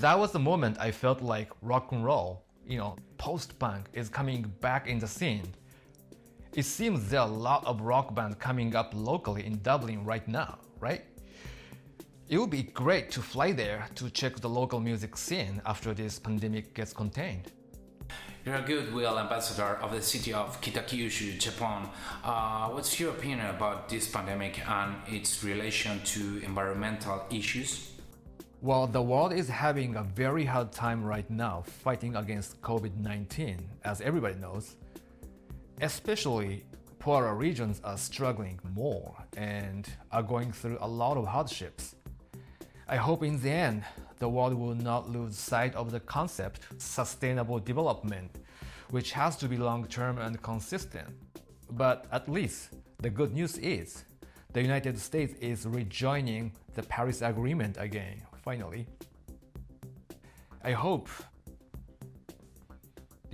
[0.01, 4.09] That was the moment I felt like rock and roll, you know, post punk is
[4.09, 5.53] coming back in the scene.
[6.55, 10.27] It seems there are a lot of rock bands coming up locally in Dublin right
[10.29, 11.03] now, right?
[12.29, 16.21] It would be great to fly there to check the local music scene after this
[16.21, 17.51] pandemic gets contained.
[18.47, 21.89] You're a goodwill ambassador of the city of Kitakyushu, Japan.
[22.23, 27.91] Uh, what's your opinion about this pandemic and its relation to environmental issues?
[28.63, 33.59] Well, the world is having a very hard time right now fighting against COVID 19,
[33.83, 34.77] as everybody knows.
[35.81, 36.65] Especially
[36.99, 41.97] poorer regions are struggling more and are going through a lot of hardships.
[42.89, 43.85] I hope in the end,
[44.19, 48.31] the world will not lose sight of the concept sustainable development,
[48.91, 51.09] which has to be long term and consistent.
[51.71, 54.05] But at least the good news is
[54.53, 58.87] the United States is rejoining the Paris Agreement again, finally.
[60.63, 61.09] I hope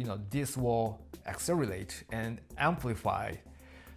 [0.00, 0.96] you know this will
[1.26, 3.32] accelerate and amplify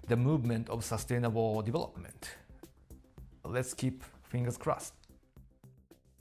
[0.07, 2.37] the movement of sustainable development.
[3.45, 4.93] Let's keep fingers crossed.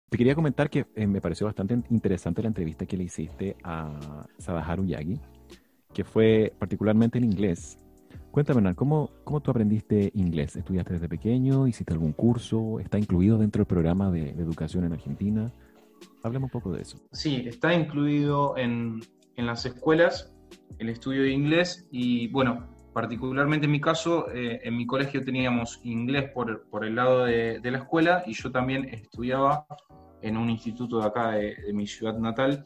[0.10, 4.26] Te quería comentar que eh, me pareció bastante interesante la entrevista que le hiciste a
[4.38, 5.20] Sadaharu Yagi,
[5.94, 7.78] que fue particularmente en inglés.
[8.32, 10.56] Cuéntame, Hernán, ¿cómo, ¿cómo tú aprendiste inglés?
[10.56, 11.68] ¿Estudiaste desde pequeño?
[11.68, 12.80] ¿Hiciste algún curso?
[12.80, 15.52] ¿Está incluido dentro del programa de, de educación en Argentina?
[16.24, 16.98] Hablemos un poco de eso.
[17.12, 19.02] Sí, está incluido en,
[19.38, 20.34] en las escuelas
[20.80, 25.80] el estudio de inglés y bueno, particularmente en mi caso, eh, en mi colegio teníamos
[25.84, 29.66] inglés por, por el lado de, de, la escuela y yo también estudiaba
[30.22, 32.66] en un instituto de acá de, mi ciudad natal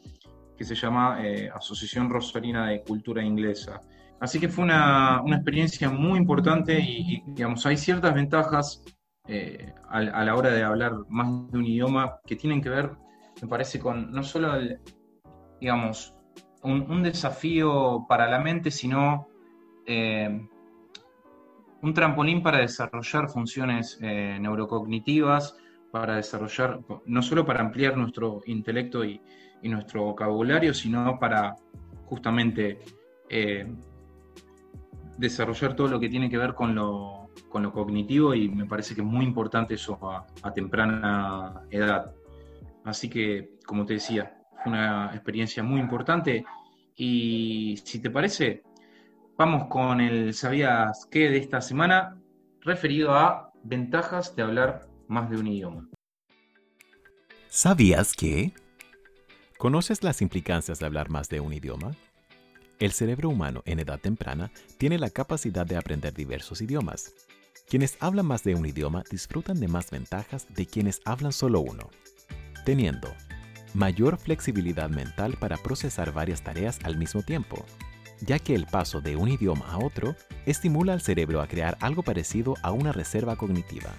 [0.56, 3.80] que se llama eh, Asociación Rosarina de Cultura Inglesa.
[4.20, 8.84] Así que fue una, una experiencia muy importante y, y, digamos, hay ciertas ventajas
[9.28, 12.92] eh, a, a, la hora de hablar más de un idioma que tienen que ver,
[13.40, 14.78] me parece, con no solo, el,
[15.60, 16.14] digamos,
[16.62, 19.28] un, desafío para la mente, sino
[19.86, 20.46] eh,
[21.82, 25.56] un trampolín para desarrollar funciones eh, neurocognitivas,
[25.90, 29.20] para desarrollar, no solo para ampliar nuestro intelecto y,
[29.62, 31.54] nuestro vocabulario, sino para
[32.06, 32.80] justamente
[33.28, 33.72] eh,
[35.18, 38.94] desarrollar todo lo que tiene que ver con lo, con lo cognitivo y me parece
[38.94, 42.12] que es muy importante eso a, temprana edad.
[42.84, 46.44] Así que, como te decía, una experiencia muy importante
[46.96, 48.62] y si te parece,
[49.38, 51.30] Vamos con el ¿Sabías qué?
[51.30, 52.16] de esta semana,
[52.60, 55.88] referido a ventajas de hablar más de un idioma.
[57.48, 58.52] ¿Sabías que?
[59.58, 61.92] ¿Conoces las implicancias de hablar más de un idioma?
[62.78, 67.12] El cerebro humano en edad temprana tiene la capacidad de aprender diversos idiomas.
[67.68, 71.90] Quienes hablan más de un idioma disfrutan de más ventajas de quienes hablan solo uno,
[72.64, 73.08] teniendo
[73.74, 77.64] mayor flexibilidad mental para procesar varias tareas al mismo tiempo,
[78.20, 80.14] ya que el paso de un idioma a otro
[80.46, 83.94] estimula al cerebro a crear algo parecido a una reserva cognitiva,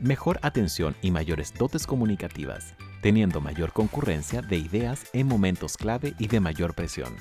[0.00, 6.28] mejor atención y mayores dotes comunicativas, teniendo mayor concurrencia de ideas en momentos clave y
[6.28, 7.16] de mayor presión,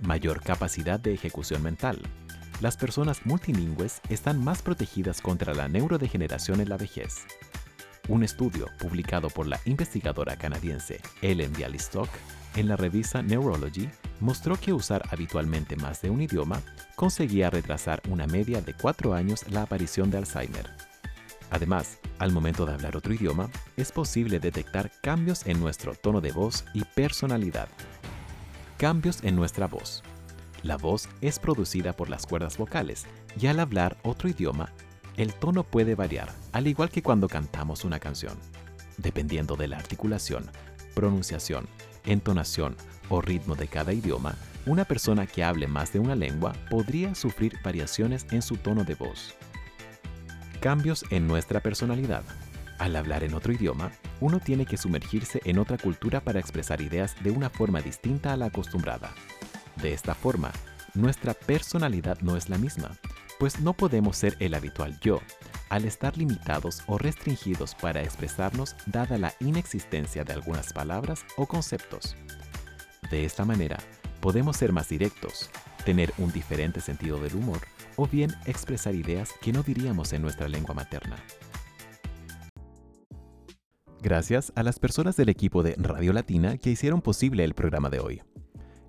[0.00, 2.00] mayor capacidad de ejecución mental.
[2.60, 7.26] Las personas multilingües están más protegidas contra la neurodegeneración en la vejez.
[8.08, 12.08] Un estudio publicado por la investigadora canadiense Ellen Bialystock
[12.54, 13.90] en la revista Neurology
[14.20, 16.62] mostró que usar habitualmente más de un idioma
[16.94, 20.70] conseguía retrasar una media de cuatro años la aparición de Alzheimer.
[21.50, 26.32] Además, al momento de hablar otro idioma, es posible detectar cambios en nuestro tono de
[26.32, 27.68] voz y personalidad.
[28.78, 30.02] Cambios en nuestra voz.
[30.62, 33.04] La voz es producida por las cuerdas vocales
[33.38, 34.72] y al hablar otro idioma,
[35.16, 38.36] el tono puede variar, al igual que cuando cantamos una canción.
[38.98, 40.50] Dependiendo de la articulación,
[40.94, 41.66] pronunciación,
[42.04, 42.76] entonación
[43.08, 44.34] o ritmo de cada idioma,
[44.66, 48.94] una persona que hable más de una lengua podría sufrir variaciones en su tono de
[48.94, 49.34] voz.
[50.60, 52.22] Cambios en nuestra personalidad.
[52.78, 57.14] Al hablar en otro idioma, uno tiene que sumergirse en otra cultura para expresar ideas
[57.22, 59.14] de una forma distinta a la acostumbrada.
[59.80, 60.52] De esta forma,
[60.94, 62.90] nuestra personalidad no es la misma,
[63.38, 65.20] pues no podemos ser el habitual yo,
[65.68, 72.16] al estar limitados o restringidos para expresarnos dada la inexistencia de algunas palabras o conceptos.
[73.10, 73.78] De esta manera,
[74.20, 75.50] podemos ser más directos,
[75.84, 77.60] tener un diferente sentido del humor
[77.96, 81.16] o bien expresar ideas que no diríamos en nuestra lengua materna.
[84.02, 88.00] Gracias a las personas del equipo de Radio Latina que hicieron posible el programa de
[88.00, 88.22] hoy.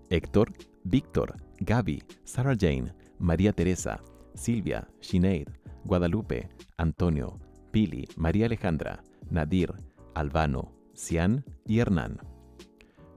[0.09, 4.01] Héctor, Víctor, Gaby, Sarah Jane, María Teresa,
[4.38, 5.47] Silvia, Sinead,
[5.83, 7.39] Guadalupe, Antonio,
[7.71, 9.73] Pili, María Alejandra, Nadir,
[10.13, 12.19] Albano, Cian y Hernán.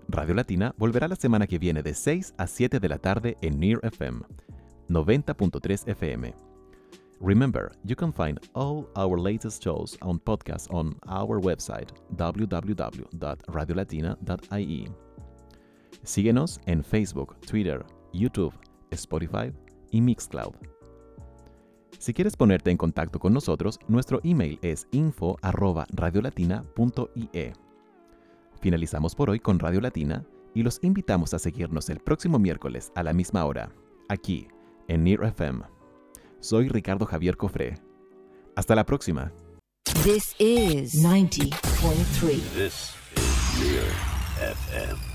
[0.08, 3.60] Radio Latina volverá la semana que viene de 6 a 7 de la tarde en
[3.60, 4.22] Near FM
[4.90, 6.34] 90.3 FM.
[7.20, 14.88] Remember, you can find all our latest shows on podcast on our website www.radiolatina.ie.
[16.02, 18.52] Síguenos en Facebook, Twitter, YouTube,
[18.90, 19.52] Spotify
[19.92, 20.79] y Mixcloud.
[22.00, 27.52] Si quieres ponerte en contacto con nosotros, nuestro email es info@radiolatina.ie.
[28.58, 30.24] Finalizamos por hoy con Radio Latina
[30.54, 33.70] y los invitamos a seguirnos el próximo miércoles a la misma hora,
[34.08, 34.48] aquí
[34.88, 35.60] en Near FM.
[36.40, 37.74] Soy Ricardo Javier Cofré.
[38.56, 39.30] Hasta la próxima.
[40.02, 42.40] This is 90.3.
[42.54, 43.84] This is Near
[44.40, 45.09] FM.